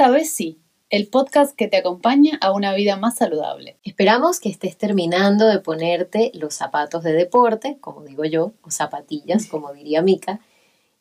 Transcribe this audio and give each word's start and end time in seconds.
Esta 0.00 0.12
vez 0.12 0.32
sí, 0.32 0.58
el 0.88 1.08
podcast 1.08 1.54
que 1.54 1.68
te 1.68 1.76
acompaña 1.76 2.38
a 2.40 2.52
una 2.52 2.72
vida 2.72 2.96
más 2.96 3.16
saludable. 3.16 3.76
Esperamos 3.84 4.40
que 4.40 4.48
estés 4.48 4.78
terminando 4.78 5.46
de 5.46 5.58
ponerte 5.58 6.30
los 6.32 6.54
zapatos 6.54 7.02
de 7.02 7.12
deporte, 7.12 7.76
como 7.82 8.02
digo 8.04 8.24
yo, 8.24 8.54
o 8.62 8.70
zapatillas, 8.70 9.44
como 9.44 9.74
diría 9.74 10.00
Mica, 10.00 10.40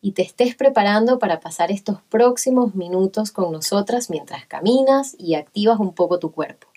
y 0.02 0.12
te 0.12 0.22
estés 0.22 0.54
preparando 0.54 1.18
para 1.18 1.40
pasar 1.40 1.72
estos 1.72 2.02
próximos 2.10 2.76
minutos 2.76 3.32
con 3.32 3.54
nosotras 3.54 4.10
mientras 4.10 4.46
caminas 4.48 5.16
y 5.18 5.36
activas 5.36 5.80
un 5.80 5.96
poco 5.96 6.20
tu 6.20 6.34
cuerpo. 6.34 6.68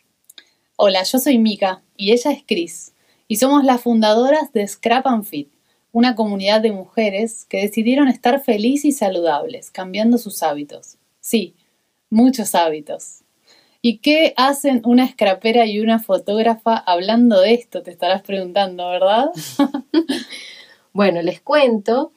Hola, 0.76 1.02
yo 1.02 1.18
soy 1.18 1.38
Mica 1.38 1.82
y 1.96 2.12
ella 2.12 2.30
es 2.30 2.44
Cris, 2.46 2.92
y 3.26 3.38
somos 3.38 3.64
las 3.64 3.80
fundadoras 3.80 4.52
de 4.52 4.64
Scrap 4.64 5.08
and 5.08 5.24
Fit, 5.24 5.52
una 5.90 6.14
comunidad 6.14 6.60
de 6.60 6.70
mujeres 6.70 7.46
que 7.46 7.62
decidieron 7.62 8.06
estar 8.06 8.40
felices 8.44 8.84
y 8.84 8.92
saludables, 8.92 9.72
cambiando 9.72 10.18
sus 10.18 10.44
hábitos. 10.44 10.98
Sí, 11.18 11.56
muchos 12.12 12.54
hábitos. 12.54 13.22
¿Y 13.80 13.98
qué 13.98 14.34
hacen 14.36 14.82
una 14.84 15.04
escrapera 15.04 15.66
y 15.66 15.80
una 15.80 15.98
fotógrafa 15.98 16.76
hablando 16.76 17.40
de 17.40 17.54
esto? 17.54 17.82
Te 17.82 17.90
estarás 17.90 18.22
preguntando, 18.22 18.88
¿verdad? 18.88 19.30
bueno, 20.92 21.20
les 21.22 21.40
cuento 21.40 22.12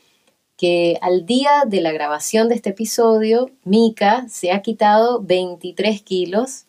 que 0.57 0.99
al 1.01 1.25
día 1.25 1.63
de 1.65 1.81
la 1.81 1.91
grabación 1.91 2.49
de 2.49 2.55
este 2.55 2.69
episodio, 2.69 3.49
Mika 3.63 4.27
se 4.29 4.51
ha 4.51 4.61
quitado 4.61 5.21
23 5.23 6.01
kilos 6.03 6.65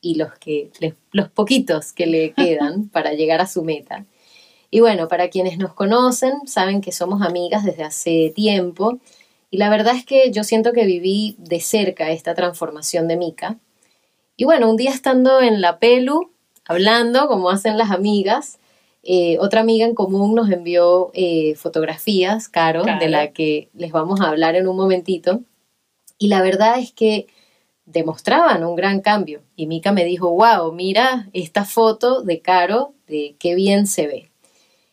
y 0.00 0.16
los, 0.16 0.34
que, 0.34 0.70
los 1.12 1.28
poquitos 1.30 1.92
que 1.92 2.06
le 2.06 2.32
quedan 2.32 2.88
para 2.92 3.14
llegar 3.14 3.40
a 3.40 3.46
su 3.46 3.62
meta. 3.62 4.04
Y 4.70 4.80
bueno, 4.80 5.08
para 5.08 5.30
quienes 5.30 5.56
nos 5.56 5.72
conocen, 5.72 6.46
saben 6.46 6.80
que 6.80 6.92
somos 6.92 7.22
amigas 7.22 7.64
desde 7.64 7.84
hace 7.84 8.32
tiempo 8.34 8.98
y 9.50 9.58
la 9.58 9.70
verdad 9.70 9.94
es 9.94 10.04
que 10.04 10.30
yo 10.30 10.44
siento 10.44 10.72
que 10.72 10.84
viví 10.84 11.36
de 11.38 11.60
cerca 11.60 12.10
esta 12.10 12.34
transformación 12.34 13.08
de 13.08 13.16
Mika. 13.16 13.58
Y 14.36 14.44
bueno, 14.44 14.68
un 14.68 14.76
día 14.76 14.90
estando 14.90 15.40
en 15.40 15.60
la 15.60 15.78
pelu, 15.78 16.30
hablando 16.64 17.28
como 17.28 17.50
hacen 17.50 17.78
las 17.78 17.90
amigas, 17.90 18.58
eh, 19.02 19.38
otra 19.38 19.60
amiga 19.60 19.86
en 19.86 19.94
común 19.94 20.34
nos 20.34 20.50
envió 20.50 21.10
eh, 21.14 21.54
fotografías, 21.54 22.48
Caro, 22.48 22.84
de 22.84 23.08
la 23.08 23.32
que 23.32 23.70
les 23.72 23.92
vamos 23.92 24.20
a 24.20 24.28
hablar 24.28 24.56
en 24.56 24.66
un 24.66 24.76
momentito. 24.76 25.40
Y 26.18 26.28
la 26.28 26.42
verdad 26.42 26.78
es 26.80 26.92
que 26.92 27.28
demostraban 27.84 28.64
un 28.64 28.74
gran 28.74 29.00
cambio. 29.00 29.42
Y 29.54 29.66
Mika 29.66 29.92
me 29.92 30.04
dijo, 30.04 30.30
wow, 30.30 30.72
mira 30.72 31.28
esta 31.32 31.64
foto 31.64 32.22
de 32.22 32.40
Caro, 32.40 32.94
de 33.06 33.36
qué 33.38 33.54
bien 33.54 33.86
se 33.86 34.08
ve. 34.08 34.30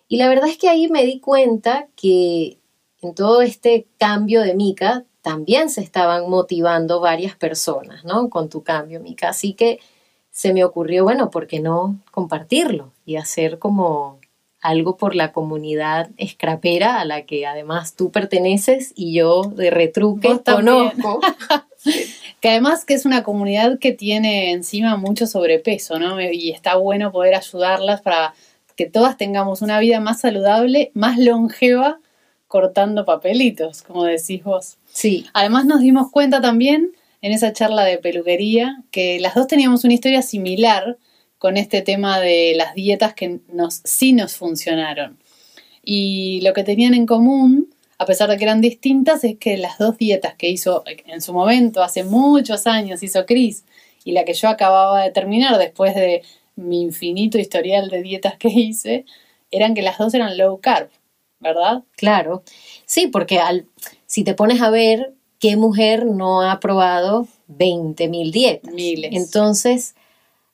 Y 0.08 0.17
la 0.17 0.30
verdad 0.30 0.48
es 0.48 0.58
que 0.58 0.70
ahí 0.70 0.88
me 0.90 1.04
di 1.06 1.20
cuenta 1.20 1.88
que 1.95 2.60
en 3.04 3.16
todo 3.16 3.42
este 3.42 3.88
cambio 3.98 4.42
de 4.42 4.56
Mica 4.56 5.04
también 5.22 5.70
se 5.70 5.82
estaban 5.82 6.30
motivando 6.30 7.00
varias 7.00 7.36
personas, 7.36 8.04
¿no? 8.04 8.30
Con 8.30 8.50
tu 8.50 8.64
cambio, 8.64 9.00
Mica. 9.00 9.30
Así 9.30 9.54
que 9.54 9.80
se 10.32 10.54
me 10.54 10.64
ocurrió, 10.64 11.04
bueno, 11.04 11.30
¿por 11.30 11.48
qué 11.48 11.60
no 11.60 11.98
compartirlo 12.12 12.92
y 13.06 13.16
hacer 13.16 13.60
como 13.60 14.20
algo 14.64 14.95
por 14.95 15.14
la 15.14 15.34
comunidad 15.34 16.10
escrapera 16.16 17.00
a 17.00 17.06
la 17.06 17.26
que 17.26 17.45
además 17.45 17.95
tú 17.95 18.12
perteneces 18.12 18.94
y 18.95 19.14
yo 19.14 19.44
de 19.44 19.70
retruque 19.70 20.40
conozco. 20.40 21.20
que 22.40 22.50
además 22.50 22.86
que 22.86 22.94
es 22.94 23.06
una 23.06 23.23
comunidad 23.23 23.78
que 23.78 23.92
tiene 23.92 24.54
encima 24.54 24.95
mucho 24.95 25.28
sobrepeso, 25.28 26.00
¿no? 26.00 26.20
Y 26.22 26.52
está 26.52 26.76
bueno 26.77 27.11
poder 27.11 27.36
ayudarlas 27.36 28.02
para 28.02 28.33
que 28.77 28.86
todas 28.86 29.17
tengamos 29.17 29.61
una 29.61 29.80
vida 29.80 30.00
más 30.00 30.22
saludable, 30.22 30.92
más 30.94 31.20
longeva 31.20 32.00
cortando 32.53 33.03
papelitos, 33.03 33.81
como 33.81 34.03
decís 34.03 34.43
vos. 34.43 34.77
Sí. 34.91 35.25
Además 35.33 35.65
nos 35.65 35.81
dimos 35.81 36.11
cuenta 36.11 36.39
también 36.39 36.91
en 37.23 37.31
esa 37.31 37.52
charla 37.52 37.83
de 37.83 37.97
peluquería 37.97 38.83
que 38.91 39.19
las 39.19 39.33
dos 39.33 39.47
teníamos 39.47 39.83
una 39.86 39.95
historia 39.95 40.21
similar 40.21 40.99
con 41.39 41.58
este 41.58 41.81
tema 41.81 42.19
de 42.19 42.53
las 42.55 42.75
dietas 42.75 43.15
que 43.15 43.39
nos, 43.52 43.81
sí 43.86 44.14
nos 44.14 44.36
funcionaron. 44.36 45.17
Y 45.83 46.41
lo 46.41 46.53
que 46.53 46.64
tenían 46.64 46.93
en 46.93 47.08
común, 47.08 47.73
a 47.97 48.05
pesar 48.05 48.30
de 48.30 48.37
que 48.37 48.43
eran 48.43 48.61
distintas, 48.61 49.23
es 49.23 49.39
que 49.39 49.58
las 49.58 49.80
dos 49.80 49.97
dietas 49.97 50.35
que 50.35 50.52
hizo 50.52 50.83
en 51.08 51.21
su 51.21 51.33
momento, 51.33 51.81
hace 51.81 52.03
muchos 52.03 52.67
años, 52.67 53.02
hizo 53.02 53.25
Cris, 53.25 53.65
y 54.05 54.11
la 54.11 54.25
que 54.25 54.35
yo 54.35 54.47
acababa 54.47 55.02
de 55.02 55.09
terminar 55.09 55.58
después 55.58 55.95
de 55.95 56.21
mi 56.55 56.83
infinito 56.83 57.39
historial 57.39 57.89
de 57.89 58.03
dietas 58.03 58.37
que 58.37 58.49
hice, 58.49 59.05
eran 59.49 59.73
que 59.73 59.81
las 59.81 59.97
dos 59.97 60.14
eran 60.14 60.37
low 60.37 60.59
carb. 60.61 60.91
¿Verdad? 61.43 61.83
Claro. 61.95 62.43
Sí, 62.86 63.08
porque 63.08 63.39
al, 63.39 63.67
si 64.05 64.23
te 64.23 64.33
pones 64.33 64.61
a 64.61 64.70
ver, 64.70 65.14
¿qué 65.39 65.58
mujer 65.58 66.05
no 66.05 66.42
ha 66.42 66.59
probado 66.59 67.27
20.000 67.49 68.31
dietas? 68.31 68.73
Miles. 68.73 69.11
Entonces, 69.14 69.95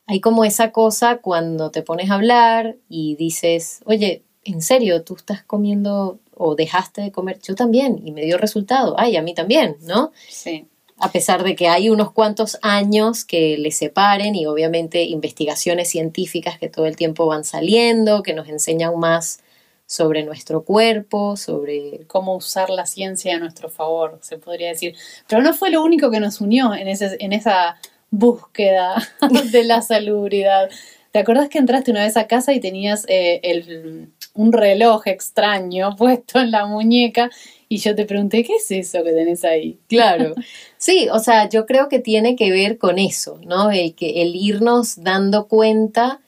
hay 0.07 0.19
como 0.19 0.43
esa 0.43 0.71
cosa 0.71 1.17
cuando 1.17 1.69
te 1.69 1.83
pones 1.83 2.09
a 2.09 2.15
hablar 2.15 2.77
y 2.89 3.15
dices, 3.15 3.81
oye, 3.85 4.23
en 4.43 4.61
serio, 4.61 5.03
tú 5.03 5.15
estás 5.15 5.43
comiendo 5.43 6.19
o 6.35 6.55
dejaste 6.55 7.01
de 7.01 7.11
comer, 7.11 7.39
yo 7.41 7.53
también, 7.53 8.01
y 8.03 8.11
me 8.11 8.21
dio 8.21 8.37
resultado, 8.37 8.95
ay, 8.97 9.17
a 9.17 9.21
mí 9.21 9.33
también, 9.33 9.77
¿no? 9.81 10.11
Sí. 10.27 10.65
A 10.97 11.11
pesar 11.11 11.43
de 11.43 11.55
que 11.55 11.67
hay 11.67 11.89
unos 11.89 12.11
cuantos 12.11 12.57
años 12.61 13.23
que 13.23 13.57
le 13.57 13.71
separen 13.71 14.35
y 14.35 14.45
obviamente 14.45 15.03
investigaciones 15.03 15.89
científicas 15.89 16.57
que 16.57 16.69
todo 16.69 16.85
el 16.85 16.95
tiempo 16.95 17.25
van 17.25 17.43
saliendo, 17.43 18.23
que 18.23 18.33
nos 18.33 18.49
enseñan 18.49 18.97
más 18.97 19.41
sobre 19.89 20.21
nuestro 20.21 20.63
cuerpo, 20.63 21.35
sobre 21.35 22.01
cómo 22.05 22.35
usar 22.35 22.69
la 22.69 22.85
ciencia 22.85 23.35
a 23.35 23.39
nuestro 23.39 23.69
favor, 23.69 24.19
se 24.21 24.37
podría 24.37 24.69
decir. 24.69 24.95
Pero 25.27 25.41
no 25.41 25.51
fue 25.55 25.71
lo 25.71 25.83
único 25.83 26.11
que 26.11 26.19
nos 26.19 26.41
unió 26.41 26.75
en, 26.75 26.87
en 26.87 27.33
esa 27.33 27.75
búsqueda 28.11 29.03
de 29.51 29.63
la 29.63 29.81
salubridad. 29.81 30.69
¿Te 31.11 31.17
acuerdas 31.17 31.49
que 31.49 31.57
entraste 31.57 31.89
una 31.89 32.03
vez 32.03 32.17
a 32.17 32.27
casa 32.27 32.53
y 32.53 32.59
tenías 32.59 33.03
eh, 33.07 33.39
el, 33.41 34.11
un 34.35 34.53
reloj 34.53 35.07
extraño 35.07 35.95
puesto 35.97 36.39
en 36.39 36.51
la 36.51 36.67
muñeca 36.67 37.31
y 37.67 37.77
yo 37.79 37.95
te 37.95 38.05
pregunté, 38.05 38.43
¿qué 38.43 38.57
es 38.57 38.69
eso 38.69 39.03
que 39.03 39.11
tenés 39.11 39.43
ahí? 39.43 39.79
Claro. 39.87 40.35
Sí, 40.77 41.07
o 41.11 41.17
sea, 41.17 41.49
yo 41.49 41.65
creo 41.65 41.89
que 41.89 41.97
tiene 41.97 42.35
que 42.35 42.51
ver 42.51 42.77
con 42.77 42.99
eso, 42.99 43.39
¿no? 43.43 43.71
El, 43.71 43.95
que, 43.95 44.21
el 44.21 44.35
irnos 44.35 45.01
dando 45.01 45.47
cuenta 45.47 46.21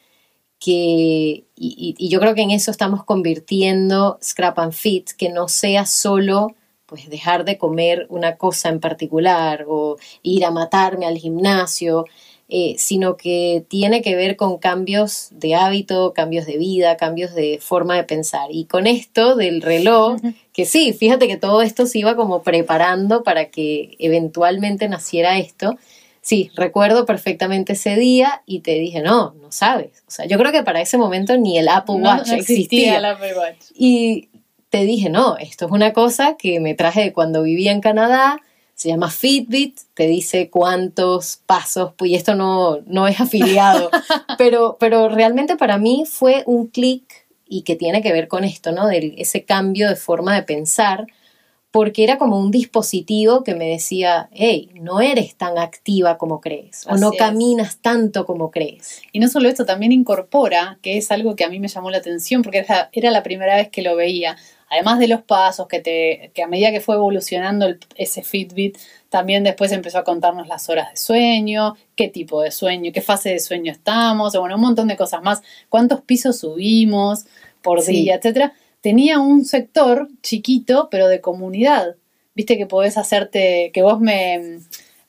que, 0.61 1.45
y, 1.55 2.07
yo 2.07 2.19
creo 2.19 2.35
que 2.35 2.43
en 2.43 2.51
eso 2.51 2.69
estamos 2.69 3.03
convirtiendo 3.03 4.19
Scrap 4.23 4.59
and 4.59 4.73
Fit, 4.73 5.09
que 5.17 5.29
no 5.29 5.47
sea 5.49 5.85
solo 5.85 6.55
pues 6.85 7.09
dejar 7.09 7.45
de 7.45 7.57
comer 7.57 8.05
una 8.09 8.37
cosa 8.37 8.69
en 8.69 8.79
particular 8.79 9.65
o 9.67 9.97
ir 10.23 10.45
a 10.45 10.51
matarme 10.51 11.05
al 11.05 11.17
gimnasio, 11.17 12.05
eh, 12.49 12.75
sino 12.77 13.15
que 13.15 13.65
tiene 13.69 14.01
que 14.01 14.15
ver 14.15 14.35
con 14.35 14.57
cambios 14.57 15.29
de 15.31 15.55
hábito, 15.55 16.13
cambios 16.13 16.45
de 16.45 16.57
vida, 16.57 16.97
cambios 16.97 17.33
de 17.33 17.59
forma 17.61 17.95
de 17.95 18.03
pensar. 18.03 18.49
Y 18.51 18.65
con 18.65 18.87
esto 18.87 19.35
del 19.37 19.61
reloj, 19.61 20.19
que 20.53 20.65
sí, 20.65 20.93
fíjate 20.93 21.27
que 21.27 21.37
todo 21.37 21.61
esto 21.61 21.85
se 21.85 21.99
iba 21.99 22.17
como 22.17 22.43
preparando 22.43 23.23
para 23.23 23.49
que 23.49 23.95
eventualmente 23.99 24.89
naciera 24.89 25.39
esto, 25.39 25.77
Sí, 26.21 26.51
recuerdo 26.55 27.05
perfectamente 27.05 27.73
ese 27.73 27.95
día 27.95 28.43
y 28.45 28.59
te 28.59 28.75
dije, 28.75 29.01
no, 29.01 29.33
no 29.41 29.51
sabes. 29.51 30.03
O 30.07 30.11
sea, 30.11 30.25
yo 30.25 30.37
creo 30.37 30.51
que 30.51 30.63
para 30.63 30.79
ese 30.79 30.97
momento 30.97 31.35
ni 31.37 31.57
el 31.57 31.67
Apple 31.67 31.95
Watch 31.95 32.29
existía. 32.29 32.97
El 32.97 33.05
Apple 33.05 33.35
Watch. 33.35 33.71
Y 33.73 34.29
te 34.69 34.85
dije, 34.85 35.09
no, 35.09 35.37
esto 35.37 35.65
es 35.65 35.71
una 35.71 35.93
cosa 35.93 36.37
que 36.37 36.59
me 36.59 36.75
traje 36.75 37.01
de 37.01 37.13
cuando 37.13 37.41
vivía 37.41 37.71
en 37.71 37.81
Canadá, 37.81 38.39
se 38.75 38.89
llama 38.89 39.09
Fitbit, 39.09 39.79
te 39.93 40.07
dice 40.07 40.49
cuántos 40.49 41.39
pasos, 41.45 41.93
pues, 41.97 42.11
y 42.11 42.15
esto 42.15 42.35
no, 42.35 42.79
no 42.85 43.07
es 43.07 43.19
afiliado, 43.19 43.89
pero, 44.37 44.77
pero 44.79 45.09
realmente 45.09 45.57
para 45.57 45.77
mí 45.77 46.05
fue 46.07 46.43
un 46.45 46.67
clic 46.67 47.03
y 47.47 47.63
que 47.63 47.75
tiene 47.75 48.01
que 48.01 48.13
ver 48.13 48.27
con 48.27 48.43
esto, 48.43 48.71
¿no? 48.71 48.87
De 48.87 49.15
ese 49.17 49.43
cambio 49.43 49.89
de 49.89 49.95
forma 49.95 50.33
de 50.35 50.43
pensar 50.43 51.05
porque 51.71 52.03
era 52.03 52.17
como 52.17 52.37
un 52.37 52.51
dispositivo 52.51 53.43
que 53.45 53.55
me 53.55 53.69
decía, 53.69 54.29
hey, 54.33 54.69
no 54.75 54.99
eres 54.99 55.35
tan 55.35 55.57
activa 55.57 56.17
como 56.17 56.41
crees, 56.41 56.85
o 56.87 56.97
no 56.97 57.13
caminas 57.13 57.77
tanto 57.77 58.25
como 58.25 58.51
crees. 58.51 59.01
Y 59.13 59.19
no 59.19 59.29
solo 59.29 59.47
esto, 59.47 59.65
también 59.65 59.93
incorpora, 59.93 60.79
que 60.81 60.97
es 60.97 61.11
algo 61.11 61.37
que 61.37 61.45
a 61.45 61.49
mí 61.49 61.61
me 61.61 61.69
llamó 61.69 61.89
la 61.89 61.99
atención, 61.99 62.41
porque 62.41 62.65
era, 62.91 63.11
la 63.11 63.23
primera 63.23 63.55
vez 63.55 63.69
que 63.69 63.81
lo 63.81 63.95
veía, 63.95 64.35
además 64.69 64.99
de 64.99 65.07
los 65.07 65.21
pasos, 65.21 65.69
que, 65.69 65.79
te, 65.79 66.31
que 66.33 66.43
a 66.43 66.47
medida 66.47 66.71
que 66.71 66.81
fue 66.81 66.95
evolucionando 66.95 67.73
ese 67.95 68.21
Fitbit, 68.21 68.77
también 69.07 69.45
después 69.45 69.71
empezó 69.71 69.99
a 69.99 70.03
contarnos 70.03 70.49
las 70.49 70.67
horas 70.67 70.91
de 70.91 70.97
sueño, 70.97 71.77
qué 71.95 72.09
tipo 72.09 72.41
de 72.41 72.51
sueño, 72.51 72.91
qué 72.93 73.01
fase 73.01 73.29
de 73.29 73.39
sueño 73.39 73.71
estamos, 73.71 74.35
bueno, 74.35 74.55
un 74.55 74.61
montón 74.61 74.89
de 74.89 74.97
cosas 74.97 75.23
más, 75.23 75.41
cuántos 75.69 76.01
pisos 76.01 76.39
subimos 76.39 77.25
por 77.61 77.81
día, 77.85 78.15
etcétera 78.15 78.53
tenía 78.81 79.19
un 79.19 79.45
sector 79.45 80.09
chiquito, 80.21 80.89
pero 80.91 81.07
de 81.07 81.21
comunidad. 81.21 81.95
Viste 82.35 82.57
que 82.57 82.65
podés 82.65 82.97
hacerte, 82.97 83.71
que 83.73 83.81
vos 83.81 83.99
me, 83.99 84.59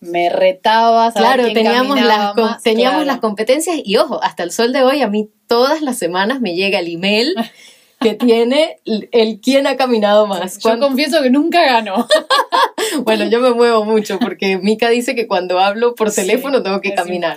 me 0.01 0.29
retabas. 0.29 1.15
Claro, 1.15 1.53
teníamos, 1.53 2.01
las, 2.01 2.63
teníamos 2.63 3.07
las 3.07 3.19
competencias 3.19 3.77
y 3.83 3.97
ojo, 3.97 4.23
hasta 4.23 4.43
el 4.43 4.53
sol 4.53 4.73
de 4.73 4.83
hoy 4.83 5.01
a 5.01 5.09
mí 5.09 5.31
todas 5.47 5.81
las 5.81 5.99
semanas 5.99 6.41
me 6.41 6.55
llega 6.55 6.79
el 6.79 6.93
email 6.93 7.35
que 8.03 8.15
tiene 8.15 8.81
el 8.85 9.41
quién 9.41 9.67
ha 9.67 9.77
caminado 9.77 10.27
más. 10.27 10.59
Yo 10.59 10.79
confieso 10.79 11.23
que 11.23 11.31
nunca 11.31 11.63
gano. 11.65 12.07
bueno, 13.05 13.25
yo 13.27 13.41
me 13.41 13.53
muevo 13.53 13.85
mucho 13.85 14.19
porque 14.19 14.59
Mika 14.59 14.89
dice 14.91 15.15
que 15.15 15.27
cuando 15.27 15.61
hablo 15.61 15.95
por 15.95 16.13
teléfono 16.13 16.63
tengo 16.63 16.81
que 16.81 16.95
caminar. 16.95 17.37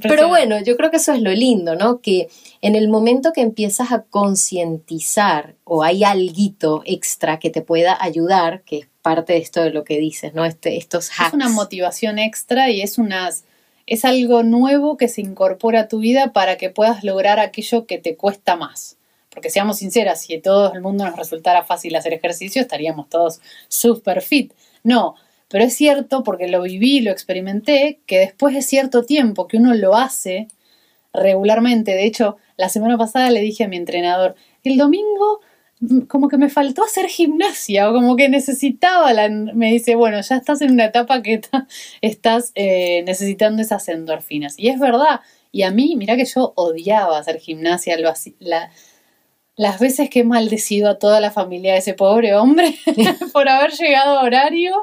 Pero 0.00 0.28
bueno, 0.28 0.62
yo 0.62 0.76
creo 0.76 0.90
que 0.90 0.98
eso 0.98 1.12
es 1.12 1.22
lo 1.22 1.30
lindo, 1.30 1.74
¿no? 1.74 2.00
Que 2.00 2.28
en 2.60 2.76
el 2.76 2.88
momento 2.88 3.32
que 3.32 3.40
empiezas 3.40 3.92
a 3.92 4.02
concientizar 4.02 5.54
o 5.64 5.82
hay 5.82 6.04
algo 6.04 6.82
extra 6.84 7.38
que 7.38 7.50
te 7.50 7.62
pueda 7.62 7.96
ayudar, 8.00 8.62
que 8.62 8.78
es 8.78 8.88
parte 9.02 9.32
de 9.32 9.40
esto 9.40 9.62
de 9.62 9.70
lo 9.70 9.84
que 9.84 9.98
dices, 9.98 10.34
¿no? 10.34 10.44
Este, 10.44 10.76
estos 10.76 11.10
hacks. 11.10 11.28
Es 11.28 11.34
una 11.34 11.48
motivación 11.48 12.18
extra 12.18 12.70
y 12.70 12.82
es 12.82 12.98
unas 12.98 13.44
es 13.86 14.04
algo 14.04 14.42
nuevo 14.42 14.96
que 14.96 15.08
se 15.08 15.20
incorpora 15.20 15.80
a 15.80 15.88
tu 15.88 15.98
vida 15.98 16.32
para 16.32 16.56
que 16.56 16.70
puedas 16.70 17.02
lograr 17.04 17.40
aquello 17.40 17.86
que 17.86 17.98
te 17.98 18.16
cuesta 18.16 18.56
más. 18.56 18.96
Porque 19.32 19.50
seamos 19.50 19.78
sinceras, 19.78 20.20
si 20.20 20.34
a 20.34 20.42
todo 20.42 20.72
el 20.74 20.82
mundo 20.82 21.04
nos 21.04 21.16
resultara 21.16 21.64
fácil 21.64 21.96
hacer 21.96 22.12
ejercicio, 22.12 22.60
estaríamos 22.60 23.08
todos 23.08 23.40
super 23.68 24.20
fit. 24.20 24.52
No, 24.82 25.14
pero 25.48 25.64
es 25.64 25.74
cierto, 25.74 26.22
porque 26.22 26.48
lo 26.48 26.62
viví, 26.62 27.00
lo 27.00 27.10
experimenté, 27.10 28.00
que 28.06 28.18
después 28.18 28.54
de 28.54 28.62
cierto 28.62 29.04
tiempo 29.04 29.46
que 29.48 29.56
uno 29.56 29.74
lo 29.74 29.96
hace 29.96 30.48
regularmente, 31.12 31.92
de 31.92 32.06
hecho, 32.06 32.36
la 32.56 32.68
semana 32.68 32.98
pasada 32.98 33.30
le 33.30 33.40
dije 33.40 33.64
a 33.64 33.68
mi 33.68 33.76
entrenador, 33.76 34.34
el 34.64 34.76
domingo 34.76 35.40
como 36.08 36.28
que 36.28 36.38
me 36.38 36.48
faltó 36.48 36.84
hacer 36.84 37.06
gimnasia 37.06 37.90
o 37.90 37.92
como 37.92 38.16
que 38.16 38.28
necesitaba 38.28 39.12
la... 39.12 39.28
Me 39.28 39.72
dice, 39.72 39.94
bueno, 39.94 40.20
ya 40.20 40.36
estás 40.36 40.62
en 40.62 40.72
una 40.72 40.86
etapa 40.86 41.22
que 41.22 41.40
estás 42.00 42.52
eh, 42.54 43.02
necesitando 43.04 43.62
esas 43.62 43.88
endorfinas. 43.88 44.54
Y 44.58 44.68
es 44.68 44.78
verdad. 44.78 45.20
Y 45.50 45.62
a 45.62 45.70
mí, 45.70 45.96
mira 45.96 46.16
que 46.16 46.24
yo 46.24 46.52
odiaba 46.56 47.18
hacer 47.18 47.38
gimnasia, 47.38 47.98
lo, 47.98 48.12
las 49.56 49.78
veces 49.80 50.10
que 50.10 50.20
he 50.20 50.24
maldecido 50.24 50.88
a 50.88 50.98
toda 50.98 51.20
la 51.20 51.30
familia 51.30 51.72
de 51.72 51.78
ese 51.78 51.94
pobre 51.94 52.34
hombre 52.34 52.74
por 53.32 53.48
haber 53.48 53.72
llegado 53.72 54.18
a 54.18 54.22
horario. 54.22 54.82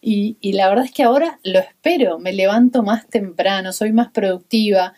Y, 0.00 0.36
y 0.40 0.54
la 0.54 0.68
verdad 0.68 0.86
es 0.86 0.92
que 0.92 1.04
ahora 1.04 1.38
lo 1.44 1.60
espero, 1.60 2.18
me 2.18 2.32
levanto 2.32 2.82
más 2.82 3.06
temprano, 3.06 3.72
soy 3.72 3.92
más 3.92 4.10
productiva 4.10 4.94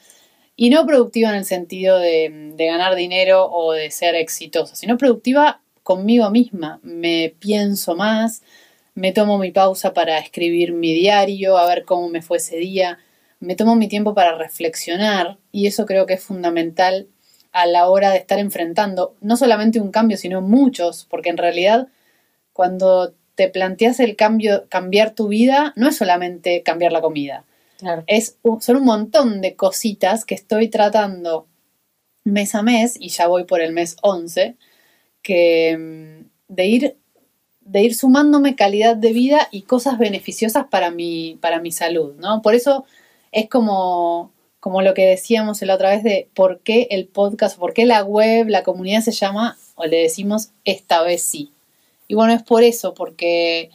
y 0.57 0.71
no 0.71 0.87
productiva 0.87 1.31
en 1.31 1.37
el 1.37 1.45
sentido 1.45 1.99
de, 1.99 2.55
ganar 2.57 2.95
dinero 2.95 3.51
o 3.51 3.73
de 3.73 3.91
ser 3.91 4.15
exitosa, 4.15 4.77
sino 4.77 4.97
productiva 4.97 5.61
conmigo 5.83 6.31
misma. 6.31 6.81
Me 6.83 7.35
pienso 7.39 7.97
más, 7.97 8.43
me 8.95 9.13
tomo 9.13 9.39
mi 9.39 9.51
pausa 9.51 9.93
para 9.93 10.19
escribir 10.19 10.73
mi 10.73 10.95
diario, 10.95 11.59
a 11.59 11.67
ver 11.67 11.85
cómo 11.85 12.09
me 12.09 12.23
fue 12.23 12.39
ese 12.39 12.57
día, 12.57 12.99
me 13.41 13.57
tomo 13.57 13.75
mi 13.77 13.89
tiempo 13.89 14.15
para 14.15 14.39
reflexionar 14.39 15.39
y 15.53 15.67
eso 15.67 15.87
creo 15.87 16.07
que 16.07 16.15
es 16.15 16.23
fundamental 16.23 17.09
a 17.55 17.67
la 17.67 17.89
hora 17.89 18.11
de 18.11 18.19
estar 18.19 18.41
enfrentando 18.41 19.15
no 19.21 19.37
solamente 19.37 19.81
un 19.81 19.93
cambio, 19.93 20.17
sino 20.17 20.43
muchos, 20.43 21.07
porque 21.09 21.31
en 21.31 21.37
realidad 21.37 21.87
cuando 22.53 23.15
te 23.37 23.49
planteas 23.49 24.01
el 24.01 24.17
cambio, 24.17 24.67
cambiar 24.69 25.15
tu 25.15 25.29
vida, 25.29 25.73
no 25.77 25.89
es 25.89 25.97
solamente 25.97 26.63
cambiar 26.65 26.93
la 26.93 27.01
comida, 27.01 27.45
es 28.09 28.39
son 28.61 28.77
un 28.77 28.85
montón 28.85 29.41
de 29.41 29.55
cositas 29.55 30.25
que 30.25 30.35
estoy 30.35 30.69
tratando 30.69 31.47
mes 32.25 32.57
a 32.57 32.63
mes, 32.63 32.97
y 32.99 33.11
ya 33.11 33.29
voy 33.29 33.45
por 33.45 33.61
el 33.61 33.73
mes 33.73 33.97
11, 34.03 34.57
que 35.23 35.77
mm, 35.79 36.55
de 36.55 36.67
ir, 36.67 36.97
de 37.61 37.83
ir 37.83 37.95
sumándome 37.95 38.57
calidad 38.57 38.97
de 38.97 39.13
vida 39.13 39.49
y 39.53 39.63
cosas 39.63 39.99
beneficiosas 39.99 40.67
para 40.69 40.91
mi, 40.91 41.39
para 41.41 41.61
mi 41.61 41.71
salud, 41.71 42.15
¿no? 42.17 42.43
Por 42.43 42.55
eso 42.55 42.85
es 43.31 43.49
como, 43.49 44.33
como 44.65 44.81
lo 44.81 44.95
que 44.95 45.05
decíamos 45.05 45.61
la 45.61 45.75
otra 45.75 45.91
vez 45.91 46.03
de 46.03 46.31
por 46.33 46.61
qué 46.61 46.89
el 46.91 47.07
podcast, 47.07 47.59
por 47.59 47.75
qué 47.75 47.85
la 47.85 48.03
web, 48.03 48.49
la 48.49 48.63
comunidad 48.63 49.03
se 49.03 49.13
llama, 49.13 49.59
o 49.75 49.85
le 49.85 49.99
decimos 49.99 50.53
esta 50.65 51.03
vez 51.03 51.23
sí. 51.23 51.53
Y 52.09 52.15
bueno, 52.15 52.33
es 52.33 52.43
por 52.43 52.63
eso, 52.63 52.95
porque 52.95 53.69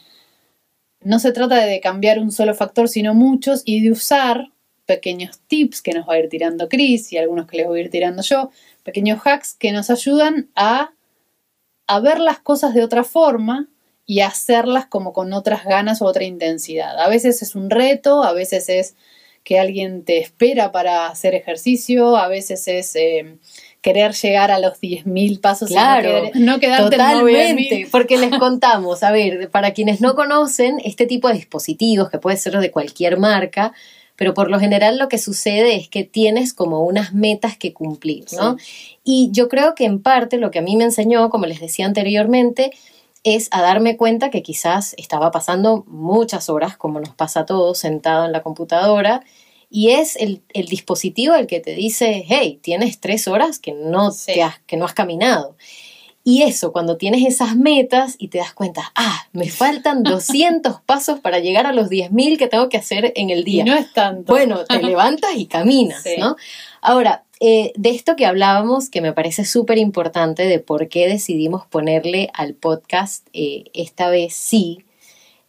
no 1.01 1.19
se 1.19 1.31
trata 1.31 1.63
de 1.63 1.79
cambiar 1.79 2.17
un 2.17 2.31
solo 2.31 2.55
factor, 2.55 2.89
sino 2.89 3.13
muchos, 3.13 3.61
y 3.65 3.83
de 3.83 3.91
usar 3.91 4.47
pequeños 4.87 5.37
tips 5.45 5.83
que 5.83 5.93
nos 5.93 6.09
va 6.09 6.15
a 6.15 6.19
ir 6.21 6.27
tirando 6.27 6.67
Chris 6.67 7.13
y 7.13 7.19
algunos 7.19 7.45
que 7.45 7.57
les 7.57 7.67
voy 7.67 7.81
a 7.81 7.83
ir 7.83 7.91
tirando 7.91 8.23
yo, 8.23 8.49
pequeños 8.81 9.21
hacks 9.23 9.53
que 9.53 9.71
nos 9.71 9.91
ayudan 9.91 10.49
a, 10.55 10.89
a 11.85 11.99
ver 11.99 12.19
las 12.19 12.39
cosas 12.39 12.73
de 12.73 12.83
otra 12.83 13.03
forma 13.03 13.67
y 14.07 14.21
hacerlas 14.21 14.87
como 14.87 15.13
con 15.13 15.33
otras 15.33 15.65
ganas 15.65 16.01
o 16.01 16.05
otra 16.05 16.23
intensidad. 16.23 16.99
A 16.99 17.07
veces 17.09 17.43
es 17.43 17.53
un 17.53 17.69
reto, 17.69 18.23
a 18.23 18.33
veces 18.33 18.69
es 18.69 18.95
que 19.49 19.59
alguien 19.59 20.05
te 20.05 20.19
espera 20.19 20.71
para 20.71 21.07
hacer 21.07 21.33
ejercicio, 21.33 22.17
a 22.17 22.27
veces 22.27 22.67
es 22.67 22.95
eh, 22.95 23.37
querer 23.81 24.13
llegar 24.13 24.51
a 24.51 24.59
los 24.59 24.79
10.000 24.79 25.41
pasos 25.41 25.69
claro, 25.69 26.29
y 26.31 26.39
no, 26.39 26.59
quedarte 26.59 26.91
totalmente, 26.91 27.87
porque 27.91 28.17
les 28.17 28.29
contamos, 28.37 29.01
a 29.01 29.11
ver, 29.11 29.49
para 29.49 29.73
quienes 29.73 30.01
no 30.01 30.13
conocen 30.13 30.79
este 30.85 31.07
tipo 31.07 31.29
de 31.29 31.33
dispositivos, 31.33 32.11
que 32.11 32.19
puede 32.19 32.37
ser 32.37 32.59
de 32.59 32.69
cualquier 32.69 33.17
marca, 33.17 33.73
pero 34.15 34.35
por 34.35 34.51
lo 34.51 34.59
general 34.59 34.99
lo 34.99 35.09
que 35.09 35.17
sucede 35.17 35.77
es 35.77 35.89
que 35.89 36.03
tienes 36.03 36.53
como 36.53 36.85
unas 36.85 37.15
metas 37.15 37.57
que 37.57 37.73
cumplir, 37.73 38.25
¿no? 38.37 38.55
Y 39.03 39.29
yo 39.31 39.49
creo 39.49 39.73
que 39.73 39.85
en 39.85 39.99
parte 39.99 40.37
lo 40.37 40.51
que 40.51 40.59
a 40.59 40.61
mí 40.61 40.75
me 40.75 40.83
enseñó, 40.83 41.31
como 41.31 41.47
les 41.47 41.59
decía 41.59 41.87
anteriormente, 41.87 42.69
es 43.23 43.49
a 43.51 43.61
darme 43.61 43.97
cuenta 43.97 44.29
que 44.29 44.43
quizás 44.43 44.95
estaba 44.97 45.31
pasando 45.31 45.83
muchas 45.87 46.49
horas, 46.49 46.77
como 46.77 46.99
nos 46.99 47.15
pasa 47.15 47.41
a 47.41 47.45
todos, 47.45 47.77
sentado 47.77 48.25
en 48.25 48.31
la 48.31 48.41
computadora, 48.41 49.23
y 49.69 49.89
es 49.91 50.15
el, 50.15 50.41
dispositivo 50.53 51.35
el 51.35 51.45
que 51.45 51.59
te 51.59 51.75
dice, 51.75 52.25
hey, 52.27 52.59
tienes 52.61 52.99
tres 52.99 53.27
horas 53.27 53.59
que 53.59 53.73
no, 53.73 54.07
has, 54.07 54.25
que 54.65 54.77
no 54.77 54.85
has 54.85 54.93
caminado. 54.93 55.55
Y 56.23 56.43
eso, 56.43 56.71
cuando 56.71 56.97
tienes 56.97 57.25
esas 57.25 57.55
metas 57.55 58.15
y 58.17 58.27
te 58.27 58.39
das 58.39 58.53
cuenta, 58.53 58.91
ah, 58.95 59.27
me 59.31 59.49
faltan 59.49 60.03
200 60.03 60.81
pasos 60.81 61.19
para 61.19 61.39
llegar 61.39 61.65
a 61.65 61.71
los 61.71 61.89
10.000 61.89 62.37
que 62.37 62.47
tengo 62.47 62.69
que 62.69 62.77
hacer 62.77 63.13
en 63.15 63.29
el 63.29 63.43
día. 63.43 63.63
no 63.63 63.75
es 63.75 63.91
tanto. 63.93 64.33
Bueno, 64.33 64.65
te 64.65 64.79
levantas 64.83 65.31
y 65.35 65.45
caminas, 65.45 66.03
¿no? 66.17 66.35
Ahora, 66.81 67.23
eh, 67.39 67.71
de 67.75 67.89
esto 67.89 68.15
que 68.15 68.25
hablábamos, 68.25 68.89
que 68.89 69.01
me 69.01 69.13
parece 69.13 69.45
súper 69.45 69.77
importante, 69.77 70.43
de 70.43 70.59
por 70.59 70.89
qué 70.89 71.07
decidimos 71.07 71.65
ponerle 71.65 72.29
al 72.33 72.53
podcast 72.53 73.27
eh, 73.33 73.65
esta 73.73 74.09
vez 74.09 74.33
sí, 74.33 74.85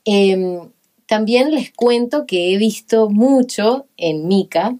eh, 0.04 0.60
también 1.06 1.52
les 1.52 1.72
cuento 1.72 2.24
que 2.24 2.54
he 2.54 2.56
visto 2.56 3.10
mucho 3.10 3.86
en 3.96 4.28
Mika, 4.28 4.76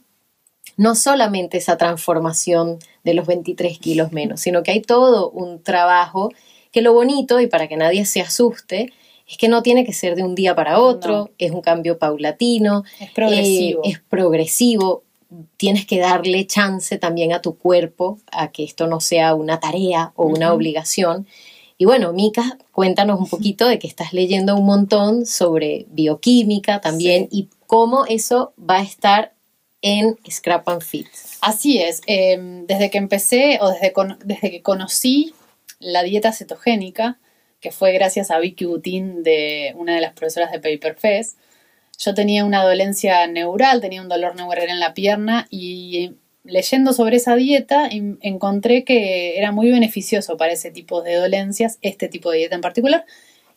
no 0.77 0.95
solamente 0.95 1.59
esa 1.59 1.77
transformación 1.77 2.79
de 3.03 3.15
los 3.15 3.27
23 3.27 3.79
kilos 3.81 4.13
menos, 4.13 4.41
sino 4.41 4.63
que 4.63 4.71
hay 4.71 4.81
todo 4.81 5.31
un 5.31 5.63
trabajo 5.63 6.31
que 6.71 6.83
lo 6.83 6.93
bonito, 6.93 7.41
y 7.41 7.49
para 7.49 7.67
que 7.67 7.77
nadie 7.77 8.05
se 8.05 8.21
asuste, 8.21 8.93
es 9.29 9.37
que 9.39 9.49
no 9.49 9.63
tiene 9.63 9.85
que 9.85 9.93
ser 9.93 10.15
de 10.15 10.23
un 10.23 10.35
día 10.35 10.55
para 10.55 10.79
otro, 10.79 11.31
es 11.39 11.51
un 11.51 11.63
cambio 11.63 11.99
paulatino, 11.99 12.85
es 13.01 13.11
progresivo. 13.11 13.83
Eh, 13.85 13.91
es 13.91 14.01
progresivo. 14.01 15.03
Tienes 15.57 15.87
que 15.87 15.99
darle 15.99 16.47
chance 16.47 16.99
también 16.99 17.33
a 17.33 17.43
tu 17.43 17.57
cuerpo 17.57 18.19
a 18.33 18.51
que 18.51 18.65
esto 18.65 18.87
no 18.87 19.01
sea 19.01 19.35
una 19.35 19.61
tarea 19.61 20.13
o 20.17 20.27
una 20.27 20.53
obligación. 20.53 21.27
Y 21.79 21.85
bueno, 21.85 22.13
Mika, 22.13 22.59
cuéntanos 22.73 23.19
un 23.19 23.29
poquito 23.29 23.67
de 23.67 23.79
que 23.79 23.87
estás 23.87 24.13
leyendo 24.13 24.57
un 24.57 24.67
montón 24.67 25.25
sobre 25.25 25.87
bioquímica 25.89 26.81
también 26.81 27.29
y 27.31 27.49
cómo 27.67 28.05
eso 28.07 28.53
va 28.59 28.79
a 28.79 28.83
estar 28.83 29.33
en 29.83 30.19
Scrap 30.29 30.69
and 30.69 30.83
Fit. 30.83 31.07
Así 31.41 31.81
es, 31.81 32.03
em, 32.07 32.67
desde 32.67 32.91
que 32.91 32.99
empecé 32.99 33.59
o 33.61 33.71
desde, 33.71 33.95
desde 34.25 34.51
que 34.51 34.63
conocí 34.63 35.35
la 35.79 36.03
dieta 36.03 36.33
cetogénica, 36.33 37.19
que 37.61 37.71
fue 37.71 37.93
gracias 37.93 38.31
a 38.31 38.39
Vicky 38.39 38.65
Butin, 38.65 39.23
de 39.23 39.73
una 39.77 39.95
de 39.95 40.01
las 40.01 40.13
profesoras 40.13 40.53
de 40.53 40.59
Paper 40.59 40.97
Fest, 40.97 41.39
yo 42.01 42.15
tenía 42.15 42.47
una 42.47 42.65
dolencia 42.65 43.27
neural, 43.27 43.83
tenía 43.83 44.01
un 44.01 44.09
dolor 44.09 44.35
neural 44.35 44.71
en 44.71 44.81
la 44.81 44.95
pierna 44.95 45.47
y 45.51 46.15
leyendo 46.45 46.95
sobre 46.95 47.17
esa 47.17 47.37
dieta 47.37 47.89
encontré 47.91 48.85
que 48.85 49.37
era 49.37 49.53
muy 49.53 49.71
beneficioso 49.71 50.39
para 50.39 50.53
ese 50.53 50.71
tipo 50.71 51.03
de 51.03 51.17
dolencias, 51.17 51.79
este 51.83 52.09
tipo 52.09 52.31
de 52.31 52.39
dieta 52.39 52.55
en 52.55 52.63
particular, 52.63 53.05